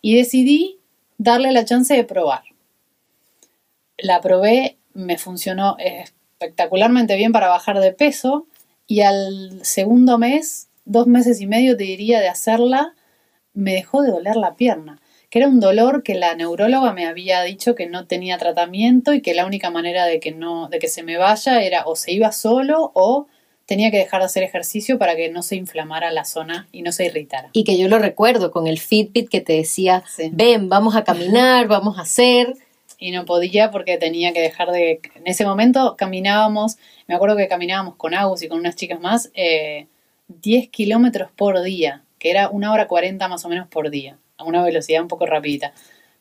y 0.01 0.17
decidí 0.17 0.77
darle 1.17 1.53
la 1.53 1.63
chance 1.63 1.95
de 1.95 2.03
probar. 2.03 2.43
La 3.97 4.19
probé, 4.19 4.75
me 4.93 5.17
funcionó 5.17 5.77
espectacularmente 5.79 7.15
bien 7.15 7.31
para 7.31 7.47
bajar 7.47 7.79
de 7.79 7.93
peso 7.93 8.45
y 8.85 9.01
al 9.01 9.61
segundo 9.63 10.17
mes, 10.17 10.67
dos 10.83 11.07
meses 11.07 11.39
y 11.39 11.47
medio 11.47 11.77
te 11.77 11.85
diría 11.85 12.19
de 12.19 12.27
hacerla, 12.27 12.93
me 13.53 13.71
dejó 13.71 14.01
de 14.01 14.11
doler 14.11 14.35
la 14.35 14.55
pierna 14.55 14.99
que 15.33 15.39
era 15.39 15.47
un 15.47 15.59
dolor 15.59 16.03
que 16.03 16.13
la 16.13 16.35
neuróloga 16.35 16.93
me 16.93 17.07
había 17.07 17.41
dicho 17.41 17.73
que 17.73 17.87
no 17.87 18.05
tenía 18.05 18.37
tratamiento 18.37 19.13
y 19.13 19.21
que 19.23 19.33
la 19.33 19.47
única 19.47 19.71
manera 19.71 20.05
de 20.05 20.19
que 20.19 20.31
no 20.31 20.69
de 20.69 20.77
que 20.77 20.87
se 20.87 21.01
me 21.01 21.17
vaya 21.17 21.63
era 21.63 21.87
o 21.87 21.95
se 21.95 22.11
iba 22.11 22.31
solo 22.31 22.91
o 22.93 23.25
tenía 23.65 23.89
que 23.89 23.97
dejar 23.97 24.19
de 24.21 24.27
hacer 24.27 24.43
ejercicio 24.43 24.99
para 24.99 25.15
que 25.15 25.31
no 25.31 25.41
se 25.41 25.55
inflamara 25.55 26.11
la 26.11 26.23
zona 26.23 26.67
y 26.71 26.83
no 26.83 26.91
se 26.91 27.05
irritara. 27.05 27.49
Y 27.51 27.63
que 27.63 27.79
yo 27.79 27.87
lo 27.87 27.97
recuerdo 27.97 28.51
con 28.51 28.67
el 28.67 28.77
Fitbit 28.77 29.27
que 29.27 29.41
te 29.41 29.53
decía, 29.53 30.03
ven, 30.33 30.69
vamos 30.69 30.95
a 30.95 31.03
caminar, 31.03 31.67
vamos 31.67 31.97
a 31.97 32.03
hacer. 32.03 32.53
Y 32.99 33.09
no 33.09 33.25
podía 33.25 33.71
porque 33.71 33.97
tenía 33.97 34.33
que 34.33 34.39
dejar 34.39 34.69
de... 34.69 35.01
En 35.15 35.25
ese 35.25 35.45
momento 35.45 35.95
caminábamos, 35.97 36.77
me 37.07 37.15
acuerdo 37.15 37.37
que 37.37 37.47
caminábamos 37.47 37.95
con 37.95 38.13
Agus 38.13 38.43
y 38.43 38.49
con 38.49 38.59
unas 38.59 38.75
chicas 38.75 38.99
más, 38.99 39.31
eh, 39.33 39.87
10 40.27 40.69
kilómetros 40.69 41.31
por 41.31 41.59
día, 41.63 42.03
que 42.19 42.29
era 42.29 42.49
una 42.49 42.71
hora 42.71 42.87
40 42.87 43.27
más 43.27 43.43
o 43.45 43.49
menos 43.49 43.67
por 43.67 43.89
día, 43.89 44.19
a 44.37 44.43
una 44.45 44.63
velocidad 44.63 45.01
un 45.01 45.07
poco 45.07 45.25
rapidita. 45.25 45.73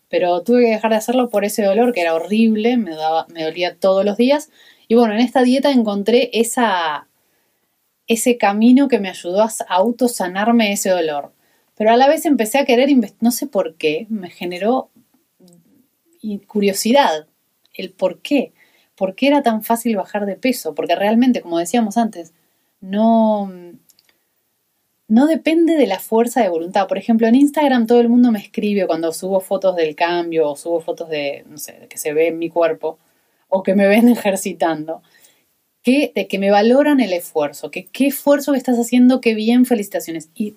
Pero 0.09 0.43
tuve 0.43 0.63
que 0.65 0.71
dejar 0.71 0.91
de 0.91 0.99
hacerlo 0.99 1.31
por 1.31 1.45
ese 1.45 1.63
dolor 1.63 1.93
que 1.93 2.03
era 2.03 2.15
horrible, 2.15 2.77
me, 2.77 2.95
daba, 2.95 3.27
me 3.29 3.45
dolía 3.45 3.77
todos 3.77 4.05
los 4.05 4.17
días. 4.17 4.51
Y 4.89 4.95
bueno, 4.95 5.15
en 5.15 5.21
esta 5.21 5.43
dieta 5.43 5.71
encontré 5.71 6.31
esa, 6.35 7.09
ese 8.07 8.37
camino 8.37 8.89
que 8.89 9.01
me 9.01 9.09
ayudó 9.09 9.43
a 9.43 9.51
autosanarme 9.69 10.73
ese 10.73 10.91
dolor. 10.91 11.33
Pero 11.77 11.91
a 11.91 11.97
la 11.97 12.09
vez 12.09 12.27
empecé 12.27 12.59
a 12.59 12.65
querer 12.65 12.91
no 13.21 13.31
sé 13.31 13.47
por 13.47 13.77
qué, 13.77 14.07
me 14.11 14.31
generó 14.31 14.91
curiosidad 16.47 17.27
el 17.75 17.91
por 17.91 18.21
qué. 18.21 18.53
¿Por 18.95 19.15
qué 19.15 19.29
era 19.29 19.43
tan 19.43 19.63
fácil 19.63 19.97
bajar 19.97 20.27
de 20.27 20.37
peso? 20.37 20.75
Porque 20.75 20.95
realmente, 20.95 21.41
como 21.41 21.59
decíamos 21.59 21.97
antes, 21.97 22.33
no, 22.81 23.51
no 25.13 25.27
depende 25.27 25.77
de 25.77 25.87
la 25.87 25.99
fuerza 25.99 26.41
de 26.41 26.49
voluntad. 26.49 26.89
Por 26.89 26.97
ejemplo, 26.97 27.27
en 27.27 27.35
Instagram 27.35 27.87
todo 27.87 28.01
el 28.01 28.09
mundo 28.09 28.33
me 28.33 28.39
escribe 28.39 28.87
cuando 28.87 29.13
subo 29.13 29.41
fotos 29.41 29.77
del 29.77 29.95
cambio 29.95 30.49
o 30.49 30.57
subo 30.57 30.81
fotos 30.81 31.11
de, 31.11 31.45
no 31.51 31.59
sé, 31.59 31.87
que 31.91 31.99
se 31.99 32.15
ve 32.15 32.29
en 32.29 32.39
mi 32.39 32.49
cuerpo 32.49 32.99
o 33.49 33.63
que 33.63 33.75
me 33.75 33.87
ven 33.87 34.09
ejercitando 34.09 35.03
que, 35.83 36.13
de 36.15 36.29
que 36.29 36.39
me 36.39 36.51
valoran 36.51 36.99
el 37.01 37.13
esfuerzo, 37.13 37.71
que 37.71 37.85
qué 37.89 38.07
esfuerzo 38.07 38.53
que 38.53 38.59
estás 38.59 38.79
haciendo, 38.79 39.21
qué 39.21 39.35
bien, 39.35 39.67
felicitaciones. 39.67 40.31
Y 40.35 40.57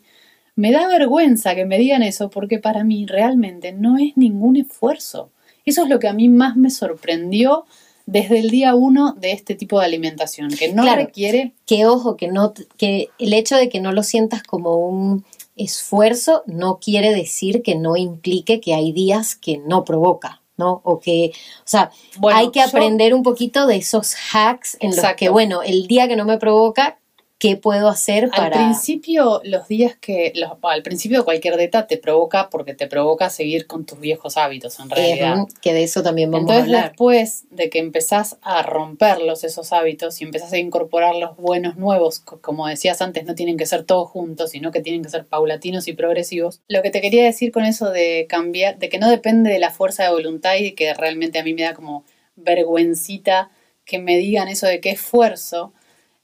me 0.56 0.72
da 0.72 0.88
vergüenza 0.88 1.54
que 1.54 1.66
me 1.66 1.78
digan 1.78 2.02
eso 2.02 2.30
porque 2.30 2.58
para 2.60 2.86
mí 2.86 3.06
realmente 3.06 3.74
no 3.74 3.98
es 3.98 4.16
ningún 4.16 4.56
esfuerzo. 4.56 5.34
Eso 5.66 5.84
es 5.84 5.90
lo 5.90 6.00
que 6.00 6.08
a 6.08 6.14
mí 6.14 6.30
más 6.30 6.56
me 6.56 6.70
sorprendió 6.70 7.66
desde 8.06 8.40
el 8.40 8.50
día 8.50 8.76
uno 8.76 9.14
de 9.14 9.32
este 9.32 9.56
tipo 9.56 9.80
de 9.80 9.86
alimentación, 9.86 10.50
que 10.50 10.72
no 10.72 10.84
requiere... 10.96 11.54
Que 11.66 11.86
ojo, 11.86 12.16
que, 12.16 12.28
no, 12.28 12.54
que 12.78 13.10
el 13.18 13.34
hecho 13.34 13.56
de 13.56 13.70
que 13.70 13.80
no 13.80 13.92
lo 13.92 14.04
sientas 14.04 14.44
como 14.44 14.76
un 14.76 15.26
esfuerzo 15.56 16.44
no 16.46 16.80
quiere 16.80 17.14
decir 17.14 17.62
que 17.64 17.76
no 17.76 17.98
implique 17.98 18.60
que 18.60 18.74
hay 18.74 18.92
días 18.92 19.36
que 19.36 19.58
no 19.58 19.84
provoca. 19.84 20.42
¿no? 20.58 20.82
O 20.84 21.00
que, 21.00 21.32
o 21.60 21.64
sea, 21.66 21.92
hay 22.32 22.50
que 22.52 22.62
aprender 22.62 23.14
un 23.14 23.24
poquito 23.24 23.68
de 23.68 23.78
esos 23.78 24.16
hacks 24.32 24.78
en 24.80 24.96
los 24.96 25.06
que, 25.18 25.28
bueno, 25.28 25.62
el 25.62 25.88
día 25.88 26.08
que 26.08 26.16
no 26.16 26.24
me 26.24 26.38
provoca, 26.38 26.98
¿qué 27.38 27.58
puedo 27.58 27.90
hacer 27.90 28.30
para...? 28.30 28.46
Al 28.46 28.52
principio, 28.52 29.42
los 29.44 29.68
días 29.68 29.96
que... 30.00 30.32
Los, 30.36 30.52
al 30.62 30.84
principio 30.84 31.26
cualquier 31.26 31.58
dieta 31.58 31.88
te 31.88 31.98
provoca 31.98 32.50
porque 32.50 32.74
te 32.74 32.88
provoca 32.88 33.30
seguir 33.30 33.68
con 33.68 33.86
tus 33.86 34.00
viejos 34.00 34.38
hábitos, 34.38 34.80
en 34.80 34.90
realidad. 34.90 35.46
que 35.62 35.74
de 35.74 35.84
eso 35.84 36.02
también 36.02 36.32
vamos 36.32 36.52
a 36.52 36.62
hablar. 36.62 36.90
después 36.90 37.46
de 37.50 37.70
que 37.70 37.80
empezás 37.80 38.38
a 38.42 38.64
romperlos, 38.64 39.44
esos 39.44 39.74
hábitos, 39.74 40.22
y 40.22 40.24
empezás 40.24 40.54
a 40.54 40.58
incorporar 40.58 41.16
los 41.16 41.36
buenos 41.38 41.76
nuevos, 41.78 42.20
como 42.20 42.68
decías 42.68 43.02
antes, 43.02 43.26
no 43.26 43.36
tienen 43.36 43.58
que 43.58 43.66
ser 43.66 43.84
todos 43.84 44.10
juntos, 44.10 44.52
sino 44.52 44.72
que 44.72 44.82
tienen 44.82 45.04
que 45.04 45.10
ser 45.10 45.26
paulatinos 45.26 45.88
y 45.88 45.94
progresivos. 45.94 46.62
Lo 46.68 46.82
que 46.82 46.90
te 46.90 47.02
quería 47.02 47.26
decir 47.26 47.52
con 47.52 47.66
eso 47.66 47.90
de 47.90 48.26
cambiar, 48.30 48.80
de 48.80 48.90
que 48.90 49.00
no 49.00 49.10
depende 49.10 49.52
de 49.52 49.60
la 49.60 49.72
fuerza 49.72 50.04
de 50.04 50.10
voluntad 50.12 50.56
y 50.56 50.72
que 50.72 50.94
realmente 50.94 51.40
a 51.40 51.44
mí 51.44 51.54
me 51.54 51.64
da 51.64 51.74
como 51.74 52.06
vergüencita 52.36 53.50
que 53.86 54.00
me 54.00 54.18
digan 54.18 54.48
eso 54.48 54.68
de 54.68 54.82
qué 54.82 54.92
esfuerzo, 54.92 55.74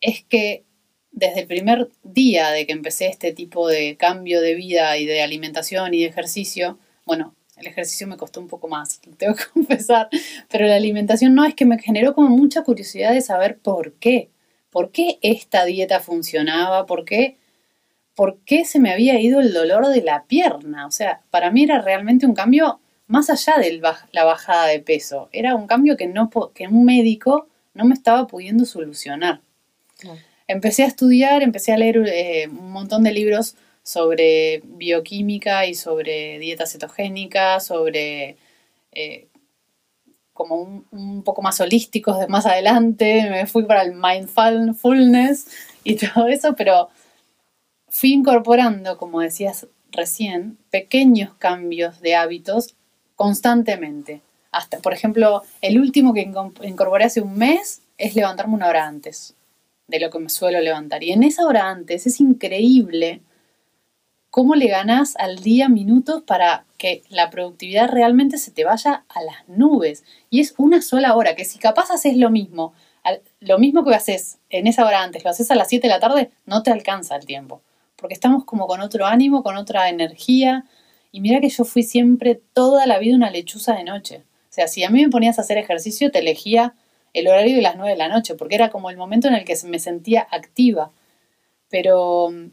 es 0.01 0.23
que 0.23 0.65
desde 1.11 1.41
el 1.41 1.47
primer 1.47 1.89
día 2.03 2.51
de 2.51 2.65
que 2.65 2.71
empecé 2.71 3.07
este 3.07 3.33
tipo 3.33 3.67
de 3.67 3.97
cambio 3.97 4.41
de 4.41 4.55
vida 4.55 4.97
y 4.97 5.05
de 5.05 5.21
alimentación 5.21 5.93
y 5.93 6.01
de 6.01 6.07
ejercicio, 6.07 6.79
bueno, 7.05 7.35
el 7.57 7.67
ejercicio 7.67 8.07
me 8.07 8.17
costó 8.17 8.39
un 8.39 8.47
poco 8.47 8.67
más, 8.67 9.01
tengo 9.17 9.35
que 9.35 9.43
confesar, 9.53 10.09
pero 10.49 10.65
la 10.65 10.75
alimentación 10.75 11.35
no 11.35 11.45
es 11.45 11.53
que 11.53 11.65
me 11.65 11.79
generó 11.79 12.13
como 12.13 12.29
mucha 12.29 12.63
curiosidad 12.63 13.13
de 13.13 13.21
saber 13.21 13.57
por 13.57 13.93
qué, 13.93 14.29
por 14.69 14.91
qué 14.91 15.19
esta 15.21 15.65
dieta 15.65 15.99
funcionaba, 15.99 16.85
por 16.85 17.05
qué, 17.05 17.37
por 18.15 18.39
qué 18.45 18.65
se 18.65 18.79
me 18.79 18.91
había 18.91 19.19
ido 19.19 19.41
el 19.41 19.53
dolor 19.53 19.87
de 19.87 20.01
la 20.01 20.23
pierna. 20.23 20.85
O 20.85 20.91
sea, 20.91 21.21
para 21.29 21.51
mí 21.51 21.63
era 21.63 21.81
realmente 21.81 22.25
un 22.25 22.33
cambio 22.33 22.79
más 23.07 23.29
allá 23.29 23.57
de 23.57 23.81
la 24.11 24.23
bajada 24.23 24.67
de 24.67 24.79
peso, 24.79 25.27
era 25.33 25.55
un 25.55 25.67
cambio 25.67 25.97
que, 25.97 26.07
no, 26.07 26.29
que 26.53 26.67
un 26.67 26.85
médico 26.85 27.47
no 27.73 27.83
me 27.83 27.93
estaba 27.93 28.25
pudiendo 28.27 28.63
solucionar 28.63 29.41
empecé 30.51 30.83
a 30.83 30.87
estudiar, 30.87 31.43
empecé 31.43 31.71
a 31.73 31.77
leer 31.77 31.97
eh, 32.07 32.47
un 32.47 32.71
montón 32.71 33.03
de 33.03 33.11
libros 33.11 33.55
sobre 33.83 34.61
bioquímica 34.63 35.65
y 35.65 35.73
sobre 35.73 36.39
dieta 36.39 36.65
cetogénica, 36.65 37.59
sobre 37.59 38.37
eh, 38.91 39.27
como 40.33 40.83
un, 40.91 41.23
poco 41.23 41.41
más 41.41 41.59
holísticos 41.61 42.19
de 42.19 42.27
más 42.27 42.45
adelante, 42.45 43.27
me 43.29 43.45
fui 43.47 43.63
para 43.63 43.83
el 43.83 43.93
mindfulness 43.93 45.47
y 45.83 45.95
todo 46.13 46.27
eso, 46.27 46.55
pero 46.55 46.89
fui 47.89 48.13
incorporando, 48.13 48.97
como 48.97 49.21
decías 49.21 49.67
recién, 49.91 50.57
pequeños 50.69 51.33
cambios 51.35 52.01
de 52.01 52.15
hábitos 52.15 52.75
constantemente. 53.15 54.21
Hasta, 54.51 54.79
por 54.79 54.93
ejemplo, 54.93 55.43
el 55.61 55.79
último 55.79 56.13
que 56.13 56.21
incorporé 56.21 57.05
hace 57.05 57.21
un 57.21 57.37
mes 57.37 57.81
es 57.97 58.15
levantarme 58.15 58.55
una 58.55 58.67
hora 58.67 58.87
antes 58.87 59.35
de 59.91 59.99
lo 59.99 60.09
que 60.09 60.19
me 60.19 60.29
suelo 60.29 60.59
levantar. 60.61 61.03
Y 61.03 61.11
en 61.11 61.21
esa 61.21 61.45
hora 61.45 61.69
antes 61.69 62.07
es 62.07 62.19
increíble 62.19 63.21
cómo 64.31 64.55
le 64.55 64.67
ganas 64.67 65.15
al 65.17 65.39
día 65.39 65.69
minutos 65.69 66.23
para 66.23 66.65
que 66.77 67.03
la 67.09 67.29
productividad 67.29 67.89
realmente 67.89 68.37
se 68.37 68.49
te 68.49 68.63
vaya 68.63 69.03
a 69.09 69.21
las 69.21 69.47
nubes. 69.47 70.03
Y 70.29 70.39
es 70.39 70.55
una 70.57 70.81
sola 70.81 71.15
hora, 71.15 71.35
que 71.35 71.45
si 71.45 71.59
capaz 71.59 71.91
haces 71.91 72.17
lo 72.17 72.31
mismo, 72.31 72.73
lo 73.41 73.59
mismo 73.59 73.83
que 73.83 73.93
haces 73.93 74.39
en 74.49 74.67
esa 74.67 74.85
hora 74.85 75.03
antes, 75.03 75.23
lo 75.23 75.29
haces 75.29 75.51
a 75.51 75.55
las 75.55 75.67
7 75.67 75.85
de 75.85 75.93
la 75.93 75.99
tarde, 75.99 76.31
no 76.45 76.63
te 76.63 76.71
alcanza 76.71 77.17
el 77.17 77.25
tiempo. 77.25 77.61
Porque 77.97 78.13
estamos 78.13 78.45
como 78.45 78.65
con 78.65 78.81
otro 78.81 79.05
ánimo, 79.05 79.43
con 79.43 79.57
otra 79.57 79.89
energía. 79.89 80.65
Y 81.11 81.19
mira 81.19 81.41
que 81.41 81.49
yo 81.49 81.65
fui 81.65 81.83
siempre 81.83 82.41
toda 82.53 82.87
la 82.87 82.97
vida 82.99 83.15
una 83.15 83.29
lechuza 83.29 83.75
de 83.75 83.83
noche. 83.83 84.23
O 84.49 84.53
sea, 84.53 84.67
si 84.67 84.83
a 84.83 84.89
mí 84.89 85.03
me 85.03 85.09
ponías 85.09 85.37
a 85.37 85.41
hacer 85.41 85.57
ejercicio, 85.57 86.09
te 86.09 86.19
elegía 86.19 86.73
el 87.13 87.27
horario 87.27 87.55
de 87.55 87.61
las 87.61 87.75
9 87.75 87.91
de 87.91 87.97
la 87.97 88.07
noche, 88.07 88.35
porque 88.35 88.55
era 88.55 88.69
como 88.69 88.89
el 88.89 88.97
momento 88.97 89.27
en 89.27 89.35
el 89.35 89.45
que 89.45 89.55
me 89.65 89.79
sentía 89.79 90.27
activa. 90.31 90.91
Pero 91.69 92.29
mm, 92.31 92.51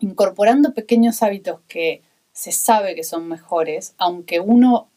incorporando 0.00 0.74
pequeños 0.74 1.22
hábitos 1.22 1.60
que 1.68 2.02
se 2.32 2.52
sabe 2.52 2.94
que 2.94 3.04
son 3.04 3.28
mejores, 3.28 3.94
aunque 3.98 4.40
uno 4.40 4.88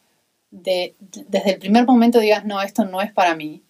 de, 0.50 0.94
desde 1.00 1.52
el 1.52 1.58
primer 1.58 1.86
momento 1.86 2.20
digas, 2.20 2.44
no, 2.44 2.62
esto 2.62 2.84
no 2.84 3.00
es 3.00 3.12
para 3.12 3.34
mí, 3.34 3.62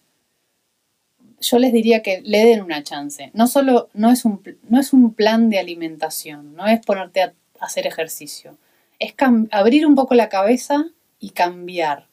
yo 1.39 1.59
les 1.59 1.73
diría 1.73 2.01
que 2.01 2.21
le 2.21 2.45
den 2.45 2.61
una 2.61 2.83
chance. 2.83 3.31
No 3.33 3.47
solo 3.47 3.89
no 3.93 4.11
es 4.11 4.25
un, 4.25 4.41
no 4.69 4.79
es 4.79 4.93
un 4.93 5.13
plan 5.13 5.49
de 5.49 5.59
alimentación, 5.59 6.55
no 6.55 6.67
es 6.67 6.85
ponerte 6.85 7.21
a 7.21 7.33
hacer 7.59 7.87
ejercicio, 7.87 8.57
es 8.99 9.13
abrir 9.51 9.85
un 9.85 9.95
poco 9.95 10.15
la 10.15 10.29
cabeza 10.29 10.85
y 11.19 11.31
cambiar 11.31 12.07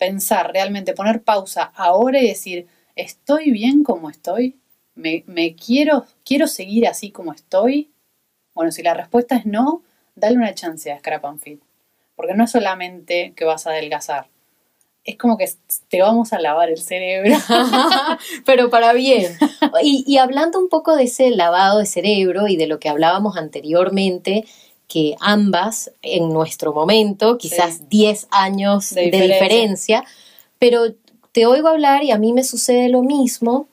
pensar 0.00 0.50
realmente, 0.50 0.94
poner 0.94 1.22
pausa 1.22 1.72
ahora 1.76 2.18
y 2.20 2.28
decir, 2.28 2.66
¿estoy 2.96 3.50
bien 3.50 3.84
como 3.84 4.08
estoy? 4.08 4.58
¿Me, 4.94 5.54
quiero, 5.54 6.06
quiero 6.24 6.46
seguir 6.46 6.88
así 6.88 7.10
como 7.10 7.34
estoy? 7.34 7.92
Bueno, 8.54 8.72
si 8.72 8.82
la 8.82 8.94
respuesta 8.94 9.36
es 9.36 9.44
no, 9.44 9.82
dale 10.14 10.36
una 10.36 10.54
chance 10.54 10.90
a 10.90 10.98
Scrap 10.98 11.26
and 11.26 11.38
Fit. 11.38 11.60
Porque 12.16 12.32
no 12.32 12.44
es 12.44 12.50
solamente 12.50 13.34
que 13.36 13.44
vas 13.44 13.66
a 13.66 13.70
adelgazar. 13.70 14.28
Es 15.04 15.18
como 15.18 15.36
que 15.36 15.50
te 15.88 16.00
vamos 16.00 16.32
a 16.32 16.40
lavar 16.40 16.70
el 16.70 16.80
cerebro. 16.80 17.36
Pero 18.46 18.70
para 18.70 18.94
bien. 18.94 19.36
Y, 19.82 20.02
y 20.06 20.18
hablando 20.18 20.58
un 20.58 20.68
poco 20.68 20.96
de 20.96 21.04
ese 21.04 21.30
lavado 21.30 21.78
de 21.78 21.86
cerebro 21.86 22.48
y 22.48 22.56
de 22.56 22.66
lo 22.66 22.80
que 22.80 22.88
hablábamos 22.88 23.36
anteriormente, 23.36 24.44
que 24.90 25.14
ambas 25.20 25.92
en 26.02 26.30
nuestro 26.30 26.74
momento, 26.74 27.38
quizás 27.38 27.88
10 27.88 28.26
años 28.32 28.90
de 28.90 29.08
diferencia. 29.08 30.04
pero 30.58 30.92
te 31.32 31.46
oigo 31.46 31.68
hablar 31.68 32.02
y 32.02 32.10
a 32.10 32.18
mí 32.18 32.32
me 32.32 32.42
sucede 32.42 32.88
lo 32.88 33.02
mismo, 33.02 33.68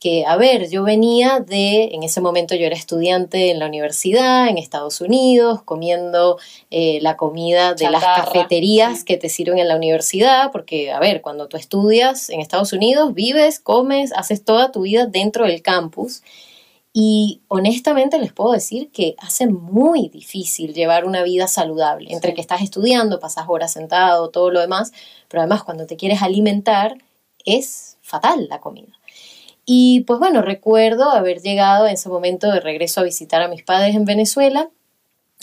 que, 0.00 0.24
a 0.26 0.36
ver, 0.36 0.70
yo 0.70 0.82
venía 0.82 1.40
de, 1.40 1.90
en 1.92 2.02
ese 2.02 2.22
momento 2.22 2.54
yo 2.54 2.64
era 2.66 2.74
estudiante 2.74 3.50
en 3.50 3.58
la 3.58 3.66
universidad, 3.66 4.48
en 4.48 4.56
Estados 4.56 5.02
Unidos, 5.02 5.62
comiendo 5.62 6.38
eh, 6.70 6.98
la 7.02 7.16
comida 7.18 7.74
de 7.74 7.90
las 7.90 8.02
cafeterías 8.02 9.04
que 9.04 9.18
te 9.18 9.28
sirven 9.28 9.58
en 9.58 9.68
la 9.68 9.76
universidad, 9.76 10.50
porque, 10.50 10.92
a 10.92 10.98
ver, 10.98 11.20
cuando 11.20 11.46
tú 11.46 11.58
estudias 11.58 12.30
en 12.30 12.40
Estados 12.40 12.72
Unidos, 12.72 13.12
vives, 13.12 13.60
comes, 13.60 14.12
haces 14.14 14.42
toda 14.42 14.72
tu 14.72 14.82
vida 14.82 15.06
dentro 15.06 15.46
del 15.46 15.60
campus. 15.60 16.22
Y 16.96 17.42
honestamente 17.48 18.20
les 18.20 18.32
puedo 18.32 18.52
decir 18.52 18.92
que 18.92 19.16
hace 19.18 19.48
muy 19.48 20.08
difícil 20.08 20.74
llevar 20.74 21.04
una 21.04 21.24
vida 21.24 21.48
saludable, 21.48 22.12
entre 22.12 22.34
que 22.34 22.40
estás 22.40 22.62
estudiando, 22.62 23.18
pasas 23.18 23.46
horas 23.48 23.72
sentado, 23.72 24.30
todo 24.30 24.52
lo 24.52 24.60
demás, 24.60 24.92
pero 25.28 25.40
además 25.40 25.64
cuando 25.64 25.86
te 25.86 25.96
quieres 25.96 26.22
alimentar 26.22 26.96
es 27.44 27.98
fatal 28.00 28.46
la 28.48 28.60
comida. 28.60 28.92
Y 29.66 30.02
pues 30.02 30.20
bueno, 30.20 30.40
recuerdo 30.40 31.10
haber 31.10 31.40
llegado 31.40 31.88
en 31.88 31.94
ese 31.94 32.08
momento 32.08 32.52
de 32.52 32.60
regreso 32.60 33.00
a 33.00 33.04
visitar 33.04 33.42
a 33.42 33.48
mis 33.48 33.64
padres 33.64 33.96
en 33.96 34.04
Venezuela 34.04 34.70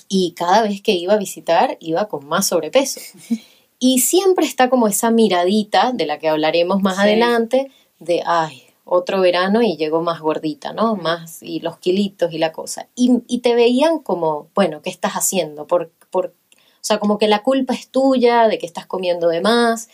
y 0.08 0.32
cada 0.38 0.64
vez 0.64 0.82
que 0.82 0.94
iba 0.94 1.16
a 1.16 1.18
visitar 1.18 1.76
iba 1.82 2.08
con 2.08 2.26
más 2.28 2.48
sobrepeso. 2.48 3.02
Y 3.84 4.02
siempre 4.02 4.46
está 4.46 4.70
como 4.70 4.88
esa 4.88 5.10
miradita 5.10 5.92
de 5.92 6.06
la 6.06 6.20
que 6.20 6.30
hablaremos 6.30 6.84
más 6.84 7.00
adelante 7.00 7.72
de, 7.98 8.22
ay, 8.28 8.62
otro 8.94 9.22
verano 9.22 9.62
y 9.62 9.78
llegó 9.78 10.02
más 10.02 10.20
gordita, 10.20 10.74
¿no? 10.74 10.98
Más, 10.98 11.42
y 11.42 11.62
los 11.62 11.78
kilitos 11.78 12.34
y 12.34 12.38
la 12.38 12.52
cosa. 12.52 12.90
Y, 12.94 13.40
te 13.40 13.56
veían 13.56 14.00
como, 14.00 14.50
bueno, 14.54 14.82
¿qué 14.82 14.90
estás 14.90 15.14
haciendo? 15.14 15.66
Por, 15.66 15.94
por, 16.10 16.26
o 16.26 16.82
sea, 16.82 17.00
como 17.00 17.18
que 17.18 17.30
la 17.30 17.42
culpa 17.42 17.74
es 17.74 17.88
tuya, 17.88 18.50
de 18.50 18.58
que 18.58 18.66
estás 18.66 18.86
comiendo 18.86 19.30
de 19.30 19.40
más. 19.40 19.88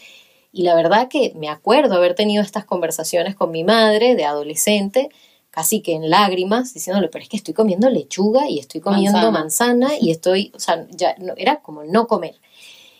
Y 0.52 0.64
la 0.64 0.74
verdad 0.74 1.10
que 1.10 1.32
me 1.36 1.48
acuerdo 1.48 1.94
haber 1.94 2.16
tenido 2.16 2.42
estas 2.42 2.66
conversaciones 2.66 3.36
con 3.36 3.52
mi 3.52 3.64
madre 3.64 4.16
de 4.16 4.26
adolescente, 4.26 5.10
casi 5.52 5.82
que 5.82 5.94
en 5.94 6.10
lágrimas, 6.10 6.74
diciéndole, 6.74 7.10
pero 7.10 7.22
es 7.22 7.30
que 7.30 7.38
estoy 7.38 7.54
comiendo 7.54 7.92
lechuga 7.92 8.50
y 8.50 8.58
estoy 8.58 8.82
comiendo 8.82 9.32
manzana, 9.32 9.92
y 10.02 10.10
estoy, 10.10 10.52
o 10.56 10.60
sea, 10.60 10.88
ya 10.90 11.16
era 11.36 11.58
como 11.58 11.84
no 11.84 12.08
comer. 12.08 12.42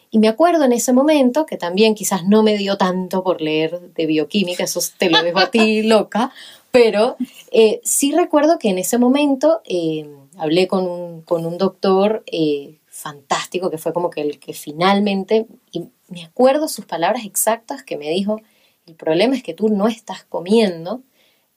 Y 0.10 0.20
me 0.20 0.28
acuerdo 0.28 0.64
en 0.64 0.74
ese 0.74 0.94
momento, 0.94 1.46
que 1.46 1.58
también 1.58 1.96
quizás 1.96 2.26
no 2.26 2.44
me 2.44 2.58
dio 2.58 2.78
tanto 2.78 3.24
por 3.24 3.42
leer 3.42 3.94
de 3.94 4.06
bioquímica, 4.06 4.64
eso 4.64 4.80
te 4.98 5.10
lo 5.10 5.22
dejo 5.22 5.40
a 5.40 5.52
ti 5.52 5.82
loca, 5.84 6.32
pero 6.72 7.18
eh, 7.52 7.82
sí 7.84 8.12
recuerdo 8.12 8.60
que 8.60 8.70
en 8.70 8.78
ese 8.78 8.98
momento 8.98 9.62
eh, 9.66 10.10
hablé 10.38 10.68
con 10.68 10.88
un, 10.88 11.22
con 11.22 11.46
un 11.46 11.58
doctor 11.58 12.24
eh, 12.28 12.78
fantástico, 12.86 13.70
que 13.70 13.78
fue 13.78 13.94
como 13.94 14.10
que 14.10 14.22
el 14.22 14.40
que 14.40 14.54
finalmente, 14.54 15.48
y 15.72 15.90
me 16.08 16.24
acuerdo 16.24 16.68
sus 16.68 16.86
palabras 16.86 17.26
exactas 17.26 17.84
que 17.84 17.98
me 17.98 18.10
dijo, 18.10 18.42
el 18.86 18.96
problema 18.96 19.36
es 19.36 19.44
que 19.44 19.54
tú 19.54 19.70
no 19.70 19.88
estás 19.88 20.24
comiendo, 20.24 21.02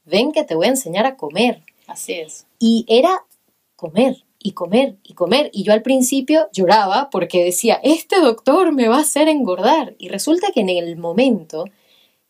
ven 0.05 0.33
que 0.33 0.45
te 0.45 0.55
voy 0.55 0.67
a 0.67 0.71
enseñar 0.71 1.07
a 1.07 1.17
comer. 1.17 1.63
Así 1.87 2.15
es. 2.15 2.47
Y 2.59 2.85
era 2.89 3.25
comer, 3.77 4.25
y 4.43 4.53
comer 4.53 4.97
y 5.05 5.15
comer. 5.15 5.51
Y 5.53 5.63
yo 5.63 5.73
al 5.73 5.83
principio 5.83 6.49
lloraba 6.53 7.11
porque 7.11 7.45
decía, 7.45 7.79
este 7.83 8.21
doctor 8.21 8.73
me 8.73 8.89
va 8.89 8.97
a 8.97 9.03
hacer 9.03 9.29
engordar. 9.29 9.95
Y 9.99 10.09
resulta 10.09 10.49
que 10.53 10.61
en 10.61 10.71
el 10.71 10.97
momento 10.97 11.67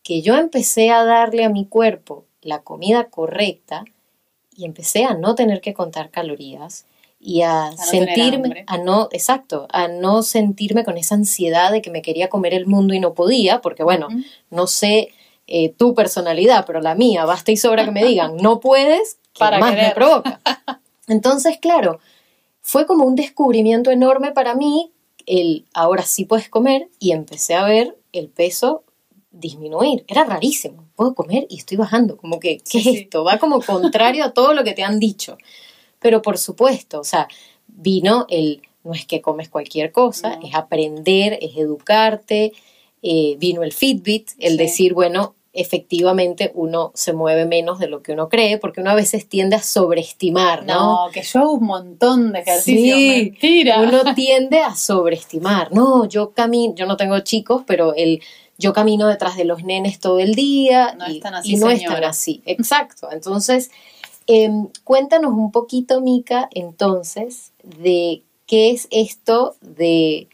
que 0.03 0.21
yo 0.21 0.35
empecé 0.35 0.89
a 0.89 1.03
darle 1.03 1.45
a 1.45 1.49
mi 1.49 1.65
cuerpo 1.65 2.25
la 2.41 2.61
comida 2.61 3.05
correcta 3.05 3.85
y 4.55 4.65
empecé 4.65 5.05
a 5.05 5.13
no 5.13 5.35
tener 5.35 5.61
que 5.61 5.73
contar 5.73 6.09
calorías 6.09 6.85
y 7.19 7.43
a, 7.43 7.71
sentirme, 7.77 8.63
a 8.67 8.79
no, 8.79 9.07
exacto, 9.11 9.67
a 9.71 9.87
no 9.87 10.23
sentirme 10.23 10.83
con 10.83 10.97
esa 10.97 11.15
ansiedad 11.15 11.71
de 11.71 11.81
que 11.81 11.91
me 11.91 12.01
quería 12.01 12.29
comer 12.29 12.55
el 12.55 12.65
mundo 12.65 12.95
y 12.95 12.99
no 12.99 13.13
podía, 13.13 13.61
porque 13.61 13.83
bueno, 13.83 14.07
no 14.49 14.65
sé 14.65 15.09
eh, 15.45 15.69
tu 15.69 15.93
personalidad, 15.93 16.65
pero 16.65 16.81
la 16.81 16.95
mía, 16.95 17.25
basta 17.25 17.51
y 17.51 17.57
sobra 17.57 17.85
que 17.85 17.91
me 17.91 18.03
digan, 18.03 18.37
no 18.37 18.59
puedes, 18.59 19.19
Para 19.39 19.59
más 19.59 19.73
me 19.73 19.91
provoca? 19.91 20.41
Entonces, 21.11 21.57
claro, 21.59 21.99
fue 22.61 22.85
como 22.85 23.05
un 23.05 23.15
descubrimiento 23.15 23.91
enorme 23.91 24.31
para 24.31 24.55
mí 24.55 24.91
el 25.25 25.65
ahora 25.73 26.03
sí 26.03 26.25
puedes 26.25 26.49
comer 26.49 26.89
y 26.99 27.11
empecé 27.11 27.53
a 27.53 27.65
ver 27.65 27.97
el 28.13 28.29
peso 28.29 28.83
disminuir. 29.29 30.05
Era 30.07 30.23
rarísimo. 30.23 30.85
Puedo 30.95 31.13
comer 31.13 31.47
y 31.49 31.57
estoy 31.57 31.77
bajando. 31.77 32.17
Como 32.17 32.39
que, 32.39 32.59
¿qué 32.59 32.79
es 32.79 32.87
esto? 32.87 33.23
Va 33.23 33.37
como 33.39 33.61
contrario 33.61 34.23
a 34.23 34.31
todo 34.31 34.53
lo 34.53 34.63
que 34.63 34.73
te 34.73 34.83
han 34.83 34.99
dicho. 34.99 35.37
Pero 35.99 36.21
por 36.21 36.37
supuesto, 36.37 37.01
o 37.01 37.03
sea, 37.03 37.27
vino 37.67 38.25
el, 38.29 38.61
no 38.83 38.93
es 38.93 39.05
que 39.05 39.21
comes 39.21 39.49
cualquier 39.49 39.91
cosa, 39.91 40.39
es 40.43 40.55
aprender, 40.55 41.37
es 41.41 41.57
educarte. 41.57 42.53
Eh, 43.03 43.35
vino 43.37 43.63
el 43.63 43.73
Fitbit, 43.73 44.31
el 44.39 44.57
decir, 44.57 44.93
bueno, 44.93 45.35
efectivamente 45.53 46.51
uno 46.55 46.91
se 46.95 47.13
mueve 47.13 47.45
menos 47.45 47.79
de 47.79 47.87
lo 47.87 48.01
que 48.01 48.13
uno 48.13 48.29
cree, 48.29 48.57
porque 48.57 48.81
uno 48.81 48.91
a 48.91 48.95
veces 48.95 49.27
tiende 49.27 49.57
a 49.57 49.61
sobreestimar, 49.61 50.65
¿no? 50.65 51.05
No, 51.05 51.11
que 51.11 51.21
yo 51.23 51.39
hago 51.39 51.53
un 51.53 51.65
montón 51.65 52.31
de 52.31 52.39
ejercicios, 52.39 52.97
mentira. 52.97 53.81
Uno 53.81 54.01
tiende 54.15 54.59
a 54.59 54.75
sobreestimar. 54.75 55.73
No, 55.73 56.05
yo 56.05 56.31
camino, 56.31 56.73
yo 56.75 56.85
no 56.85 56.95
tengo 56.95 57.19
chicos, 57.19 57.63
pero 57.67 57.93
el 57.95 58.21
yo 58.57 58.73
camino 58.73 59.07
detrás 59.07 59.35
de 59.35 59.43
los 59.43 59.63
nenes 59.63 59.99
todo 59.99 60.19
el 60.19 60.35
día 60.35 60.95
no 60.97 61.09
y, 61.09 61.17
están 61.17 61.35
así, 61.35 61.53
y 61.53 61.55
no 61.57 61.69
están 61.69 62.03
así. 62.03 62.41
Exacto. 62.45 63.09
Entonces, 63.11 63.71
em, 64.27 64.67
cuéntanos 64.83 65.33
un 65.33 65.51
poquito, 65.51 65.99
Mica, 65.99 66.47
entonces, 66.53 67.51
de 67.63 68.21
qué 68.45 68.71
es 68.71 68.87
esto 68.91 69.55
de 69.61 70.29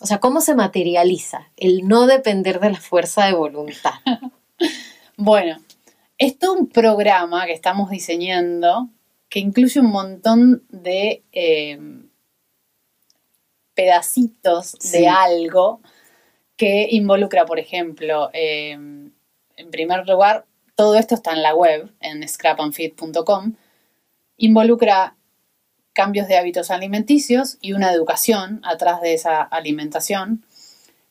o 0.00 0.06
sea, 0.06 0.18
¿cómo 0.18 0.40
se 0.40 0.54
materializa 0.54 1.50
el 1.56 1.86
no 1.86 2.06
depender 2.06 2.58
de 2.58 2.70
la 2.70 2.80
fuerza 2.80 3.26
de 3.26 3.34
voluntad? 3.34 3.92
bueno, 5.16 5.58
es 6.16 6.38
todo 6.38 6.54
un 6.54 6.68
programa 6.68 7.46
que 7.46 7.52
estamos 7.52 7.90
diseñando 7.90 8.88
que 9.28 9.38
incluye 9.38 9.78
un 9.78 9.90
montón 9.90 10.64
de 10.70 11.22
em, 11.32 12.08
pedacitos 13.74 14.72
de 14.92 15.08
algo 15.08 15.80
que 16.56 16.88
involucra, 16.90 17.46
por 17.46 17.58
ejemplo, 17.58 18.30
em, 18.32 19.12
en 19.56 19.70
primer 19.70 20.06
lugar, 20.06 20.46
todo 20.74 20.96
esto 20.96 21.14
está 21.14 21.32
en 21.32 21.42
la 21.42 21.54
web, 21.54 21.92
en 22.00 22.26
scrapandfeed.com, 22.26 23.54
involucra 24.38 25.14
cambios 26.00 26.28
de 26.28 26.38
hábitos 26.38 26.70
alimenticios 26.70 27.58
y 27.60 27.74
una 27.74 27.92
educación 27.92 28.62
atrás 28.64 29.02
de 29.02 29.12
esa 29.12 29.42
alimentación, 29.42 30.42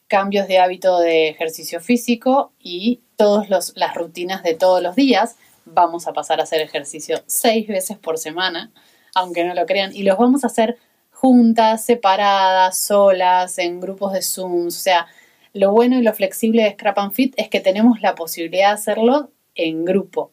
cambios 0.07 0.47
de 0.47 0.57
hábito 0.57 0.97
de 0.97 1.29
ejercicio 1.29 1.79
físico 1.79 2.53
y 2.59 2.99
todas 3.15 3.73
las 3.75 3.93
rutinas 3.93 4.41
de 4.41 4.55
todos 4.55 4.81
los 4.81 4.95
días. 4.95 5.35
Vamos 5.65 6.07
a 6.07 6.13
pasar 6.13 6.39
a 6.39 6.43
hacer 6.43 6.61
ejercicio 6.61 7.21
seis 7.27 7.67
veces 7.67 7.99
por 7.99 8.17
semana, 8.17 8.71
aunque 9.13 9.43
no 9.43 9.53
lo 9.53 9.67
crean, 9.67 9.95
y 9.95 10.01
los 10.01 10.17
vamos 10.17 10.43
a 10.43 10.47
hacer 10.47 10.79
juntas, 11.11 11.85
separadas, 11.85 12.75
solas, 12.79 13.59
en 13.59 13.79
grupos 13.79 14.13
de 14.13 14.23
Zoom. 14.23 14.65
O 14.65 14.71
sea, 14.71 15.05
lo 15.53 15.71
bueno 15.71 15.99
y 15.99 16.01
lo 16.01 16.13
flexible 16.13 16.63
de 16.63 16.71
Scrap 16.71 16.97
and 16.97 17.13
Fit 17.13 17.35
es 17.37 17.47
que 17.47 17.59
tenemos 17.59 18.01
la 18.01 18.15
posibilidad 18.15 18.69
de 18.69 18.73
hacerlo 18.73 19.29
en 19.53 19.85
grupo. 19.85 20.31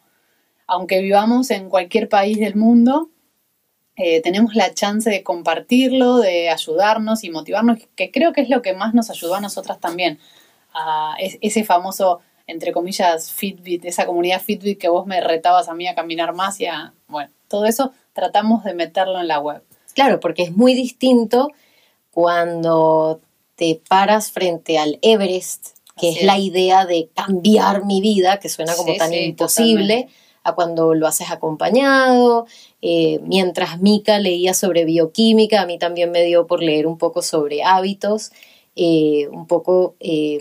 Aunque 0.67 1.03
vivamos 1.03 1.51
en 1.51 1.69
cualquier 1.69 2.09
país 2.09 2.39
del 2.39 2.57
mundo, 2.57 3.11
eh, 3.97 4.21
tenemos 4.21 4.55
la 4.55 4.75
chance 4.75 5.09
de 5.09 5.23
compartirlo, 5.23 6.19
de 6.19 6.51
ayudarnos 6.51 7.25
y 7.25 7.31
motivarnos, 7.31 7.79
que 7.97 8.11
creo 8.11 8.35
que 8.35 8.43
es 8.43 8.51
lo 8.51 8.61
que 8.61 8.75
más 8.75 8.93
nos 8.93 9.09
ayudó 9.09 9.37
a 9.37 9.41
nosotras 9.41 9.81
también, 9.81 10.19
a 10.75 11.17
ese 11.19 11.65
famoso, 11.65 12.21
entre 12.47 12.73
comillas, 12.73 13.33
Fitbit, 13.33 13.87
esa 13.87 14.05
comunidad 14.05 14.43
Fitbit 14.43 14.79
que 14.79 14.91
vos 14.91 15.07
me 15.07 15.23
retabas 15.23 15.71
a 15.71 15.75
mí 15.75 15.89
a 15.89 15.95
caminar 15.95 16.35
más 16.35 16.61
y 16.61 16.67
a, 16.67 16.93
bueno, 17.09 17.31
todo 17.49 17.65
eso 17.65 17.93
tratamos 18.13 18.65
de 18.65 18.75
meterlo 18.75 19.19
en 19.19 19.29
la 19.29 19.41
web. 19.41 19.63
Claro, 19.95 20.21
porque 20.21 20.43
es 20.43 20.53
muy 20.55 20.75
distinto 20.75 21.51
cuando 22.11 23.21
te 23.55 23.81
paras 23.89 24.31
frente 24.31 24.77
al 24.77 24.99
Everest, 25.01 25.69
que 25.99 26.11
es, 26.11 26.23
la 26.23 26.39
idea 26.39 26.85
de 26.85 27.09
cambiar 27.15 27.87
mi 27.87 28.03
vida, 28.03 28.39
que 28.39 28.51
suena 28.51 28.77
como 28.77 28.95
tan 28.97 29.15
imposible 29.15 30.09
a 30.47 30.55
cuando 30.55 30.95
lo 30.95 31.07
haces 31.09 31.31
acompañado. 31.31 32.47
Eh, 32.81 33.19
mientras 33.25 33.81
Mika 33.81 34.19
leía 34.21 34.55
sobre 34.55 34.85
bioquímica, 34.85 35.61
a 35.61 35.67
mí 35.67 35.77
también 35.79 36.13
me 36.13 36.23
dio 36.23 36.47
por 36.47 36.63
leer 36.63 36.87
un 36.87 36.99
poco 36.99 37.21
sobre 37.21 37.65
hábitos, 37.65 38.31
eh, 38.77 39.29
un 39.33 39.49
poco, 39.49 39.97
eh, 39.99 40.41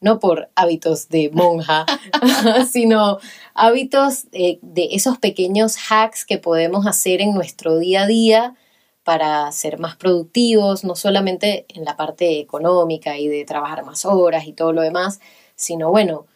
no 0.00 0.20
por 0.20 0.50
hábitos 0.54 1.08
de 1.08 1.30
monja, 1.32 1.84
sino 2.70 3.18
hábitos 3.54 4.30
de 4.30 4.88
esos 4.92 5.18
pequeños 5.18 5.76
hacks 5.90 6.24
que 6.24 6.38
podemos 6.38 6.86
hacer 6.86 7.20
en 7.20 7.34
nuestro 7.34 7.78
día 7.78 8.02
a 8.02 8.06
día 8.06 8.54
para 9.02 9.50
ser 9.50 9.78
más 9.78 9.96
productivos, 9.96 10.84
no 10.84 10.94
solamente 10.94 11.66
en 11.68 11.84
la 11.84 11.96
parte 11.96 12.38
económica 12.38 13.18
y 13.18 13.28
de 13.28 13.44
trabajar 13.44 13.84
más 13.84 14.04
horas 14.04 14.46
y 14.46 14.52
todo 14.52 14.72
lo 14.72 14.82
demás, 14.82 15.20
sino 15.56 15.90
bueno, 15.90 16.26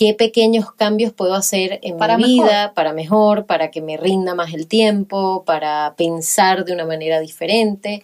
qué 0.00 0.14
pequeños 0.14 0.72
cambios 0.72 1.12
puedo 1.12 1.34
hacer 1.34 1.78
en 1.82 1.98
mi 2.16 2.24
vida 2.24 2.72
para 2.72 2.94
mejor, 2.94 3.44
para 3.44 3.70
que 3.70 3.82
me 3.82 3.98
rinda 3.98 4.34
más 4.34 4.54
el 4.54 4.66
tiempo, 4.66 5.44
para 5.44 5.92
pensar 5.94 6.64
de 6.64 6.72
una 6.72 6.86
manera 6.86 7.20
diferente. 7.20 8.02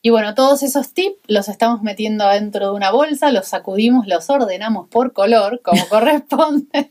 Y 0.00 0.08
bueno, 0.08 0.34
todos 0.34 0.62
esos 0.62 0.94
tips 0.94 1.18
los 1.26 1.50
estamos 1.50 1.82
metiendo 1.82 2.24
adentro 2.24 2.68
de 2.70 2.72
una 2.72 2.90
bolsa, 2.90 3.30
los 3.32 3.48
sacudimos, 3.48 4.06
los 4.06 4.30
ordenamos 4.30 4.88
por 4.88 5.12
color, 5.12 5.60
como 5.62 5.86
corresponde, 5.90 6.90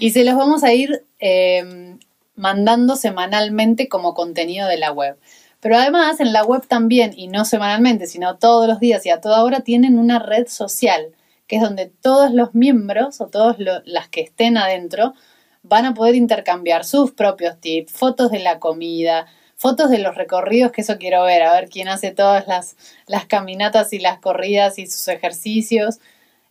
y 0.00 0.12
se 0.12 0.24
los 0.24 0.36
vamos 0.36 0.64
a 0.64 0.72
ir 0.72 1.04
em, 1.18 1.98
mandando 2.36 2.96
semanalmente 2.96 3.90
como 3.90 4.14
contenido 4.14 4.68
de 4.68 4.78
la 4.78 4.90
web. 4.90 5.18
Pero 5.60 5.76
además 5.76 6.18
en 6.20 6.32
la 6.32 6.44
web 6.44 6.66
también, 6.66 7.12
y 7.14 7.28
no 7.28 7.44
semanalmente, 7.44 8.06
sino 8.06 8.38
todos 8.38 8.66
los 8.66 8.80
días 8.80 9.04
y 9.04 9.10
a 9.10 9.20
toda 9.20 9.44
hora, 9.44 9.60
tienen 9.60 9.98
una 9.98 10.18
red 10.18 10.48
social 10.48 11.12
que 11.46 11.56
es 11.56 11.62
donde 11.62 11.86
todos 11.86 12.32
los 12.32 12.54
miembros 12.54 13.20
o 13.20 13.26
todas 13.26 13.56
las 13.58 14.08
que 14.08 14.22
estén 14.22 14.56
adentro 14.56 15.14
van 15.62 15.86
a 15.86 15.94
poder 15.94 16.14
intercambiar 16.14 16.84
sus 16.84 17.12
propios 17.12 17.58
tips, 17.60 17.92
fotos 17.92 18.30
de 18.30 18.38
la 18.38 18.58
comida, 18.58 19.26
fotos 19.56 19.90
de 19.90 19.98
los 19.98 20.14
recorridos, 20.14 20.72
que 20.72 20.82
eso 20.82 20.98
quiero 20.98 21.24
ver, 21.24 21.42
a 21.42 21.52
ver 21.54 21.68
quién 21.68 21.88
hace 21.88 22.10
todas 22.10 22.46
las, 22.46 22.76
las 23.06 23.26
caminatas 23.26 23.92
y 23.92 23.98
las 23.98 24.18
corridas 24.18 24.78
y 24.78 24.86
sus 24.86 25.08
ejercicios. 25.08 26.00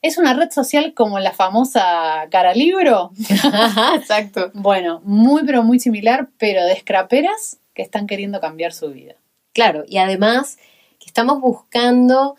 Es 0.02 0.18
una 0.18 0.34
red 0.34 0.50
social 0.52 0.94
como 0.94 1.20
la 1.20 1.32
famosa 1.32 2.28
cara 2.32 2.54
libro. 2.54 3.12
Exacto. 3.96 4.52
Bueno, 4.54 5.02
muy 5.04 5.44
pero 5.46 5.64
muy 5.64 5.80
similar, 5.80 6.30
pero 6.38 6.66
de 6.66 6.76
scraperas 6.80 7.60
que 7.74 7.84
están 7.84 8.08
queriendo 8.08 8.40
cambiar 8.40 8.74
su 8.74 8.90
vida. 8.90 9.16
Claro, 9.54 9.84
y 9.88 9.98
además 9.98 10.58
que 11.00 11.06
estamos 11.06 11.40
buscando 11.40 12.36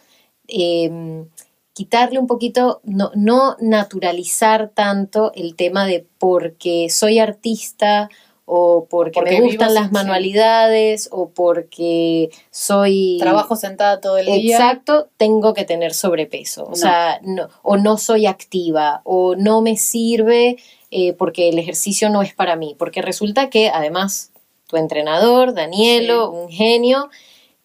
em, 0.49 1.29
quitarle 1.75 2.19
un 2.19 2.27
poquito, 2.27 2.81
no, 2.85 3.11
no 3.15 3.57
naturalizar 3.61 4.71
tanto 4.71 5.33
el 5.35 5.57
tema 5.57 5.85
de 5.85 6.07
porque 6.19 6.89
soy 6.89 7.19
artista 7.19 8.09
o 8.47 8.87
porque, 8.89 9.21
me 9.23 9.41
gustan 9.41 9.75
las 9.75 9.91
manualidades 9.91 11.09
o 11.11 11.31
porque 11.31 12.31
soy 12.51 13.17
trabajo 13.19 13.57
sentada 13.57 14.01
todo 14.01 14.19
el 14.19 14.27
día. 14.27 14.57
Exacto, 14.57 15.09
tengo 15.17 15.53
que 15.53 15.65
tener 15.65 15.95
sobrepeso, 15.95 16.67
o 16.67 16.77
sea, 16.77 17.21
no, 17.23 17.49
o 17.63 17.77
no 17.77 17.97
soy 17.97 18.27
activa 18.27 19.01
o 19.05 19.35
no 19.35 19.61
me 19.61 19.77
sirve 19.77 20.57
eh, 20.91 21.15
porque 21.15 21.49
el 21.49 21.59
ejercicio 21.59 22.09
no 22.09 22.23
es 22.23 22.35
para 22.35 22.55
mí, 22.55 22.77
porque 22.79 23.03
resulta 23.03 23.51
que 23.51 23.69
además 23.69 24.31
tu 24.69 24.77
entrenador, 24.77 25.55
Danielo, 25.55 26.31
un 26.31 26.51
genio, 26.51 27.11